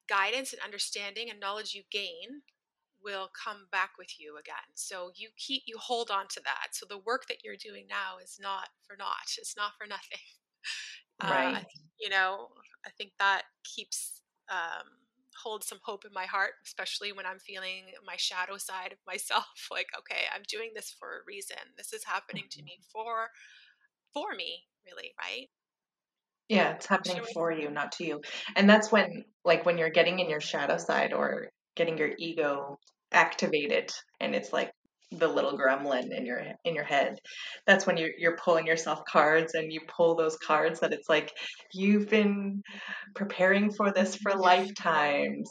[0.07, 2.41] guidance and understanding and knowledge you gain
[3.03, 4.73] will come back with you again.
[4.75, 6.69] So you keep you hold on to that.
[6.71, 9.35] So the work that you're doing now is not for naught.
[9.37, 10.19] It's not for nothing.
[11.23, 11.55] Right.
[11.55, 11.59] Uh,
[11.99, 12.49] you know,
[12.85, 14.21] I think that keeps
[14.51, 14.85] um,
[15.43, 19.45] holds some hope in my heart, especially when I'm feeling my shadow side of myself.
[19.71, 21.57] Like, okay, I'm doing this for a reason.
[21.77, 22.65] This is happening to mm-hmm.
[22.65, 23.29] me for
[24.13, 25.47] for me, really, right?
[26.49, 28.21] Yeah, it's happening for you, not to you.
[28.55, 32.79] And that's when, like, when you're getting in your shadow side or getting your ego
[33.11, 34.71] activated, and it's like
[35.11, 37.19] the little gremlin in your in your head.
[37.65, 41.31] That's when you're you're pulling yourself cards, and you pull those cards that it's like
[41.73, 42.61] you've been
[43.15, 45.49] preparing for this for lifetimes.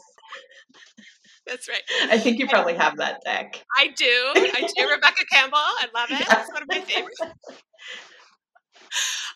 [1.47, 1.81] That's right.
[2.11, 3.63] I think you probably have that deck.
[3.77, 4.05] I do.
[4.05, 4.89] I do.
[4.89, 5.57] Rebecca Campbell.
[5.57, 6.27] I love it.
[6.29, 7.21] It's one of my favorites.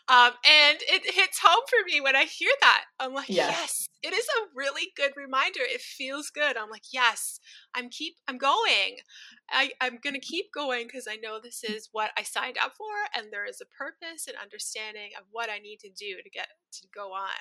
[0.08, 2.84] Um, and it hits home for me when I hear that.
[3.00, 3.50] I'm like, yes.
[3.52, 5.62] yes, it is a really good reminder.
[5.62, 6.58] It feels good.
[6.58, 7.40] I'm like, yes,
[7.74, 8.98] I'm keep, I'm going.
[9.50, 12.92] I, I'm gonna keep going because I know this is what I signed up for,
[13.16, 16.48] and there is a purpose and understanding of what I need to do to get
[16.74, 17.40] to go on.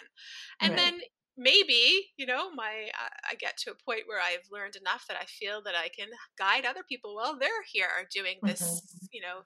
[0.60, 0.78] And right.
[0.78, 1.00] then
[1.36, 5.16] maybe you know my uh, i get to a point where i've learned enough that
[5.20, 9.06] i feel that i can guide other people while they're here doing this mm-hmm.
[9.12, 9.40] you know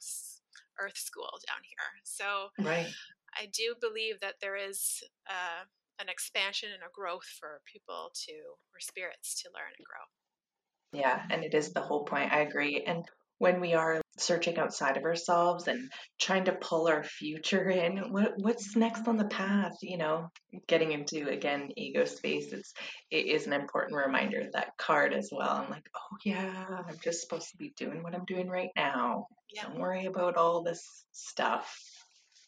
[0.81, 2.93] earth school down here so right
[3.39, 5.65] I do believe that there is uh,
[6.01, 11.01] an expansion and a growth for people to, or spirits to learn and grow.
[11.01, 12.33] Yeah, and it is the whole point.
[12.33, 12.85] I agree.
[12.87, 13.05] And
[13.39, 15.91] when we are searching outside of ourselves and
[16.21, 19.77] trying to pull our future in, what what's next on the path?
[19.83, 20.29] You know,
[20.67, 22.53] getting into again ego space.
[22.53, 22.73] It's
[23.11, 25.51] it is an important reminder that card as well.
[25.51, 29.27] I'm like, oh yeah, I'm just supposed to be doing what I'm doing right now.
[29.53, 29.65] Yeah.
[29.65, 31.77] Don't worry about all this stuff.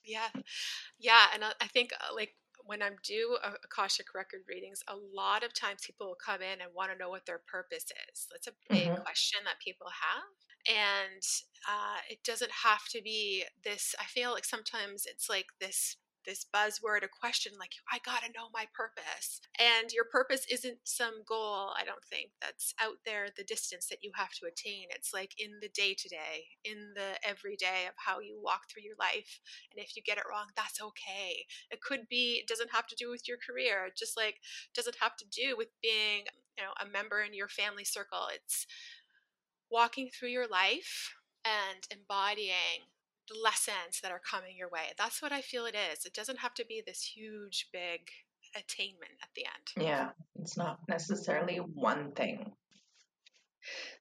[0.04, 0.28] Yeah.
[0.98, 1.26] Yeah.
[1.34, 2.30] And I think uh, like
[2.64, 6.74] when I'm do Akashic record readings, a lot of times people will come in and
[6.74, 8.26] want to know what their purpose is.
[8.30, 9.02] That's a big mm-hmm.
[9.02, 10.22] question that people have.
[10.68, 11.22] And
[11.68, 13.94] uh, it doesn't have to be this.
[14.00, 15.96] I feel like sometimes it's like this
[16.26, 19.40] this buzzword, a question like, I gotta know my purpose.
[19.58, 24.02] And your purpose isn't some goal, I don't think, that's out there, the distance that
[24.02, 24.88] you have to attain.
[24.90, 28.82] It's like in the day to day, in the everyday of how you walk through
[28.82, 29.40] your life.
[29.70, 31.46] And if you get it wrong, that's okay.
[31.70, 34.40] It could be, it doesn't have to do with your career, just like
[34.74, 36.26] doesn't have to do with being,
[36.58, 38.26] you know, a member in your family circle.
[38.34, 38.66] It's
[39.70, 41.14] walking through your life
[41.44, 42.86] and embodying
[43.28, 44.92] the lessons that are coming your way.
[44.98, 46.04] That's what I feel it is.
[46.04, 48.00] It doesn't have to be this huge, big
[48.54, 49.86] attainment at the end.
[49.86, 50.10] Yeah,
[50.40, 52.52] it's not necessarily one thing.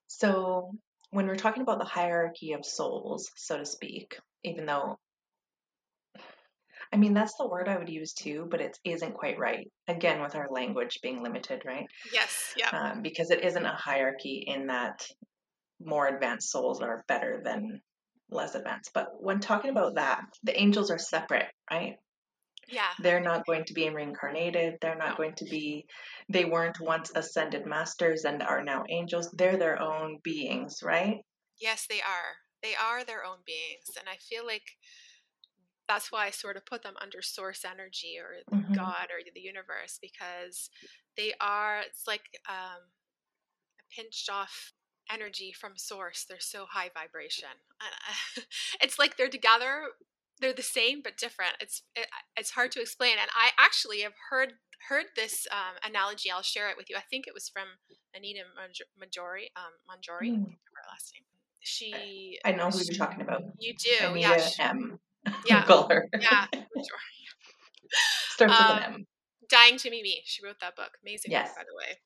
[0.06, 0.70] So,
[1.10, 4.98] when we're talking about the hierarchy of souls, so to speak, even though
[6.92, 9.70] I mean, that's the word I would use too, but it isn't quite right.
[9.88, 11.86] Again, with our language being limited, right?
[12.12, 12.68] Yes, yeah.
[12.70, 15.06] Um, because it isn't a hierarchy in that
[15.80, 17.80] more advanced souls are better than
[18.30, 18.90] less advanced.
[18.94, 21.96] But when talking about that, the angels are separate, right?
[22.68, 22.88] Yeah.
[23.00, 24.78] They're not going to be reincarnated.
[24.80, 25.86] They're not going to be,
[26.28, 29.30] they weren't once ascended masters and are now angels.
[29.32, 31.18] They're their own beings, right?
[31.60, 32.34] Yes, they are.
[32.62, 33.96] They are their own beings.
[33.98, 34.64] And I feel like
[35.86, 38.74] that's why I sort of put them under source energy or mm-hmm.
[38.74, 40.68] God or the universe because
[41.16, 42.82] they are, it's like um,
[43.78, 44.72] a pinched off
[45.12, 46.24] energy from source.
[46.28, 47.48] They're so high vibration.
[48.80, 49.82] it's like they're together.
[50.40, 51.54] They're the same but different.
[51.60, 53.16] It's it, it's hard to explain.
[53.20, 54.54] And I actually have heard
[54.88, 56.30] heard this um, analogy.
[56.30, 56.96] I'll share it with you.
[56.96, 57.68] I think it was from
[58.14, 58.40] Anita
[59.00, 59.46] Majori.
[59.56, 60.44] Um, Manjori, mm.
[60.44, 61.24] her last name.
[61.60, 62.38] She.
[62.44, 63.42] I know who you're talking about.
[63.58, 64.38] You do, Anita yeah.
[64.38, 64.98] She, M.
[65.46, 65.64] Yeah.
[66.20, 66.46] Yeah.
[68.30, 69.06] Starts with um, an M.
[69.50, 70.22] Dying to Be Me.
[70.24, 70.90] She wrote that book.
[71.02, 71.48] Amazing yes.
[71.48, 71.98] book, by the way.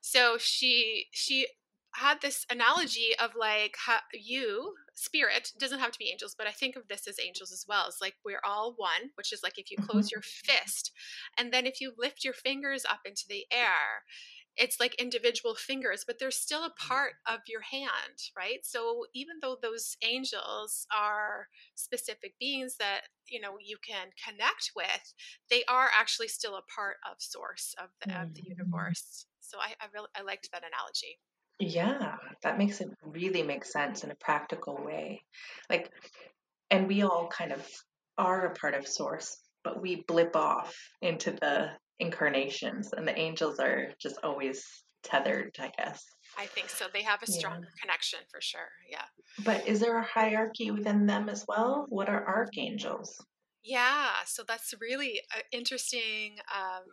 [0.00, 1.46] So she she
[1.94, 3.76] had this analogy of like
[4.12, 7.64] you spirit doesn't have to be angels but i think of this as angels as
[7.68, 10.16] well it's like we're all one which is like if you close mm-hmm.
[10.16, 10.92] your fist
[11.38, 14.04] and then if you lift your fingers up into the air
[14.56, 18.58] it's like individual fingers, but they're still a part of your hand, right?
[18.62, 25.14] So even though those angels are specific beings that you know you can connect with,
[25.48, 28.48] they are actually still a part of source of the, of the Mm.
[28.58, 29.26] universe.
[29.40, 31.20] So I I, really, I liked that analogy.
[31.60, 35.22] Yeah, that makes it really make sense in a practical way.
[35.68, 35.90] Like,
[36.70, 37.68] and we all kind of
[38.18, 43.58] are a part of source, but we blip off into the incarnations, and the angels
[43.60, 44.64] are just always
[45.04, 46.04] tethered, I guess.
[46.36, 46.88] I think so.
[46.92, 47.36] They have a Yeah.
[47.38, 48.70] stronger connection for sure.
[48.88, 49.06] Yeah.
[49.38, 51.84] But is there a hierarchy within them as well?
[51.88, 53.18] What are archangels?
[53.62, 56.84] Yeah, so that's really an interesting, um,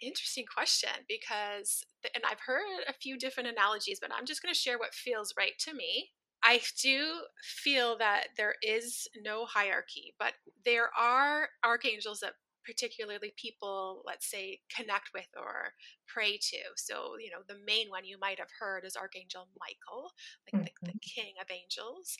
[0.00, 1.84] interesting question because,
[2.14, 5.34] and I've heard a few different analogies, but I'm just going to share what feels
[5.36, 6.10] right to me.
[6.44, 10.32] I do feel that there is no hierarchy, but
[10.64, 12.32] there are archangels that
[12.64, 15.74] particularly people, let's say, connect with or
[16.06, 16.58] pray to.
[16.76, 20.10] So, you know, the main one you might have heard is Archangel Michael,
[20.46, 21.00] like the, the Mhm.
[21.02, 22.16] king of angels.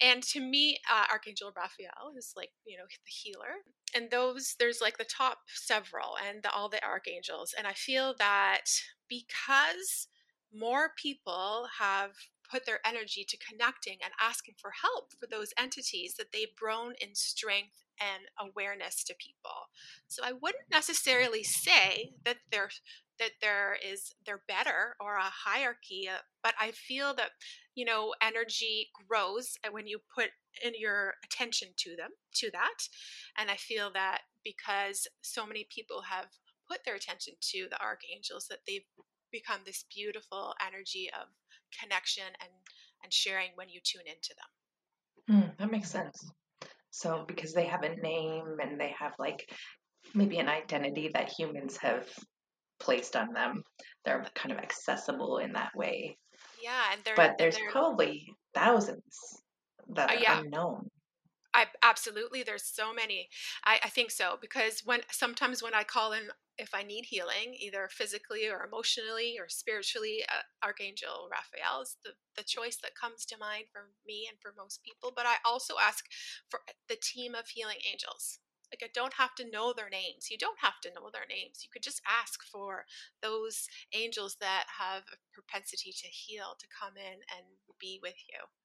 [0.00, 3.62] And to me, uh, Archangel Raphael is like, you know, the healer.
[3.94, 7.54] And those, there's like the top several and the, all the archangels.
[7.56, 8.62] And I feel that
[9.08, 10.08] because
[10.54, 12.12] more people have
[12.52, 16.92] put their energy to connecting and asking for help for those entities that they've grown
[17.00, 19.70] in strength and awareness to people.
[20.08, 22.70] So I wouldn't necessarily say that they're
[23.18, 27.30] that there is they're better or a hierarchy, uh, but I feel that
[27.74, 30.30] you know energy grows when you put
[30.62, 32.88] in your attention to them to that,
[33.38, 36.26] and I feel that because so many people have
[36.68, 38.86] put their attention to the archangels that they've
[39.30, 41.28] become this beautiful energy of
[41.80, 42.50] connection and
[43.02, 44.50] and sharing when you tune into them.
[45.28, 46.30] Hmm, that makes sense.
[46.90, 49.50] So, because they have a name and they have like
[50.14, 52.08] maybe an identity that humans have
[52.78, 53.62] placed on them,
[54.04, 56.16] they're kind of accessible in that way.
[56.62, 59.42] Yeah, and they're But there's probably thousands
[59.88, 60.90] that uh, are yeah, unknown.
[61.54, 63.28] I absolutely there's so many.
[63.64, 67.56] I, I think so because when sometimes when I call in if I need healing,
[67.58, 73.24] either physically or emotionally or spiritually, uh, Archangel Raphael is the, the choice that comes
[73.26, 75.12] to mind for me and for most people.
[75.14, 76.04] But I also ask
[76.50, 78.38] for the team of healing angels.
[78.72, 80.28] Like I don't have to know their names.
[80.30, 81.60] You don't have to know their names.
[81.62, 82.84] You could just ask for
[83.22, 87.44] those angels that have a propensity to heal to come in and
[87.80, 88.61] be with you.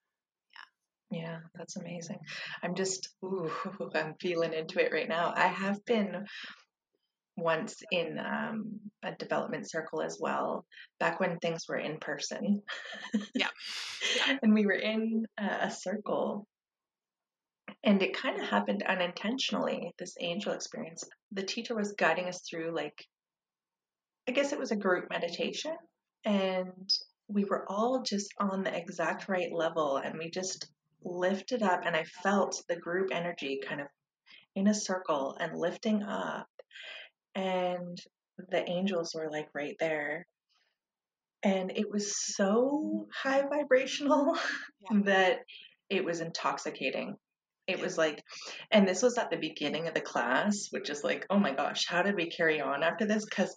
[1.09, 2.19] Yeah, that's amazing.
[2.63, 3.49] I'm just, ooh,
[3.95, 5.33] I'm feeling into it right now.
[5.35, 6.25] I have been
[7.37, 10.65] once in um, a development circle as well,
[10.99, 12.61] back when things were in person.
[13.35, 13.47] Yeah.
[14.15, 14.37] Yeah.
[14.43, 16.47] and we were in a, a circle,
[17.83, 21.03] and it kind of happened unintentionally, this angel experience.
[21.31, 23.05] The teacher was guiding us through, like,
[24.27, 25.75] I guess it was a group meditation,
[26.25, 26.89] and
[27.29, 30.67] we were all just on the exact right level, and we just
[31.03, 33.87] lifted up, and I felt the group energy kind of
[34.55, 36.47] in a circle and lifting up
[37.35, 37.99] and
[38.49, 40.25] the angels were like right there.
[41.43, 44.35] And it was so high vibrational
[44.89, 45.01] Yeah.
[45.05, 45.39] that
[45.89, 47.15] it was intoxicating.
[47.67, 48.23] It was like
[48.71, 51.85] and this was at the beginning of the class which is like oh my gosh
[51.87, 53.25] how did we carry on after this?
[53.25, 53.55] Because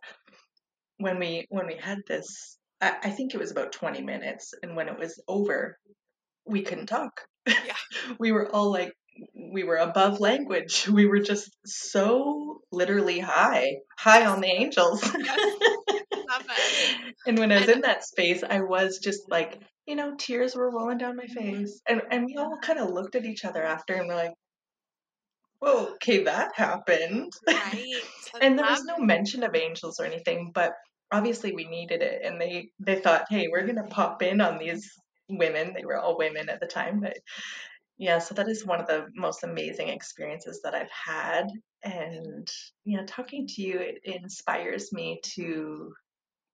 [0.99, 4.77] when we when we had this I, I think it was about 20 minutes and
[4.77, 5.79] when it was over
[6.45, 7.75] we couldn't talk Yeah.
[8.19, 8.93] we were all like
[9.35, 15.57] we were above language we were just so literally high high on the angels Yes.
[16.31, 17.15] Love it.
[17.27, 20.71] and when i was in that space i was just like you know tears were
[20.71, 21.63] rolling down my mm-hmm.
[21.63, 24.35] face and and we all kind of looked at each other after and we're like
[25.59, 27.85] whoa okay that happened right.
[28.41, 30.73] And there was no mention of angels or anything but
[31.13, 34.89] obviously we needed it and they they thought hey we're gonna pop in on these
[35.39, 37.17] women they were all women at the time but
[37.99, 41.47] yeah so that is one of the most amazing experiences that i've had
[41.85, 42.49] and
[42.85, 45.93] yeah talking to you it inspires me to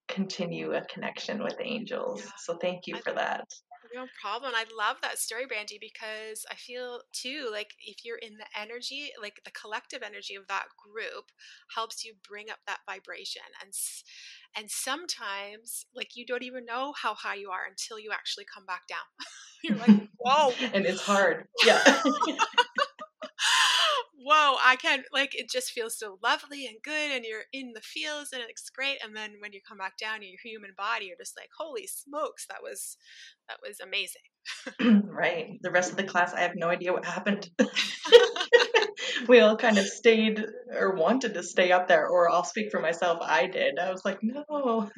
[0.08, 3.46] continue a connection with angels so thank you for that
[3.96, 4.52] no problem.
[4.54, 9.10] I love that story, Brandy, because I feel too like if you're in the energy,
[9.20, 11.26] like the collective energy of that group
[11.74, 13.42] helps you bring up that vibration.
[13.60, 14.04] And s-
[14.56, 18.66] and sometimes like you don't even know how high you are until you actually come
[18.66, 18.98] back down.
[19.64, 20.52] You're like, whoa.
[20.74, 21.82] and it's hard yeah
[24.28, 27.80] Whoa, I can't like it just feels so lovely and good and you're in the
[27.80, 31.06] fields and it's great and then when you come back down in your human body
[31.06, 32.96] you're just like holy smokes that was
[33.48, 35.02] that was amazing.
[35.08, 37.48] right the rest of the class i have no idea what happened
[39.28, 42.80] we all kind of stayed or wanted to stay up there, or I'll speak for
[42.80, 43.78] myself, I did.
[43.78, 44.90] I was like, no,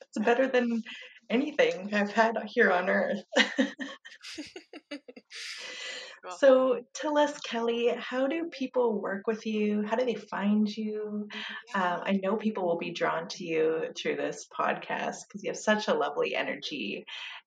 [0.00, 0.82] it's better than
[1.30, 3.22] anything I've had here on earth.
[6.38, 9.82] So tell us, Kelly, how do people work with you?
[9.82, 11.28] How do they find you?
[11.74, 15.56] Um, I know people will be drawn to you through this podcast because you have
[15.56, 17.04] such a lovely energy.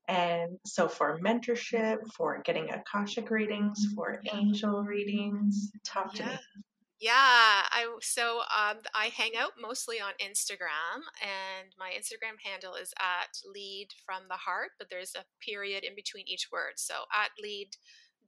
[0.08, 6.30] And so for mentorship, for getting Akashic readings, for angel readings, talk to Yeah.
[6.30, 6.40] me.
[7.02, 12.94] Yeah, I so um, I hang out mostly on Instagram, and my Instagram handle is
[13.00, 16.74] at lead from the heart, but there's a period in between each word.
[16.76, 17.70] So at lead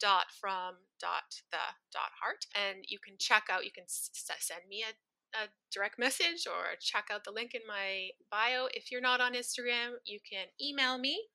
[0.01, 3.65] dot from dot the dot heart, and you can check out.
[3.65, 8.09] You can send me a, a direct message or check out the link in my
[8.29, 8.67] bio.
[8.73, 11.27] If you're not on Instagram, you can email me.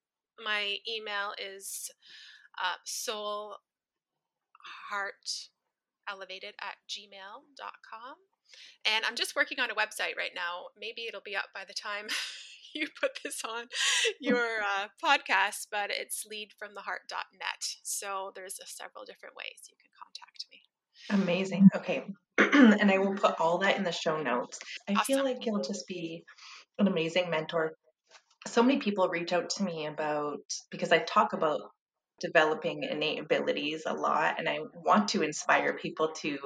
[0.43, 1.89] My email is
[2.61, 3.55] uh, soul
[4.89, 5.49] heart
[6.09, 8.15] elevated at gmail.com.
[8.85, 10.67] And I'm just working on a website right now.
[10.79, 12.07] Maybe it'll be up by the time
[12.73, 13.65] you put this on
[14.19, 17.75] your uh, podcast, but it's leadfromtheheart.net.
[17.83, 20.61] So there's uh, several different ways you can contact me.
[21.09, 21.69] Amazing.
[21.75, 22.03] Okay.
[22.37, 24.59] and I will put all that in the show notes.
[24.87, 26.23] I feel like you'll just be
[26.79, 27.73] an amazing mentor.
[28.47, 30.39] So many people reach out to me about
[30.69, 31.61] because I talk about
[32.19, 36.37] developing innate abilities a lot and I want to inspire people to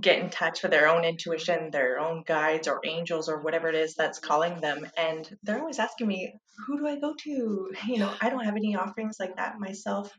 [0.00, 3.74] get in touch with their own intuition, their own guides or angels or whatever it
[3.74, 4.86] is that's calling them.
[4.96, 6.34] And they're always asking me,
[6.66, 7.72] who do I go to?
[7.86, 10.10] You know, I don't have any offerings like that myself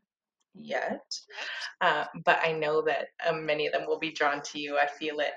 [0.53, 1.01] yet.
[1.82, 4.78] Uh, but I know that um, many of them will be drawn to you.
[4.78, 5.34] I feel it.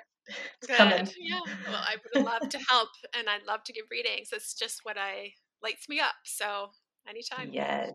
[0.63, 1.05] It's coming.
[1.05, 1.15] Good.
[1.19, 1.41] Yeah.
[1.67, 4.29] Well, I would love to help and I'd love to give readings.
[4.33, 6.15] It's just what I lights me up.
[6.25, 6.71] So
[7.09, 7.51] anytime.
[7.53, 7.93] Yes.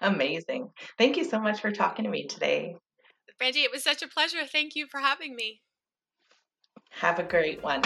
[0.00, 0.70] Amazing.
[0.98, 2.74] Thank you so much for talking to me today.
[3.42, 4.46] Brandy, it was such a pleasure.
[4.46, 5.62] Thank you for having me.
[6.90, 7.82] Have a great one.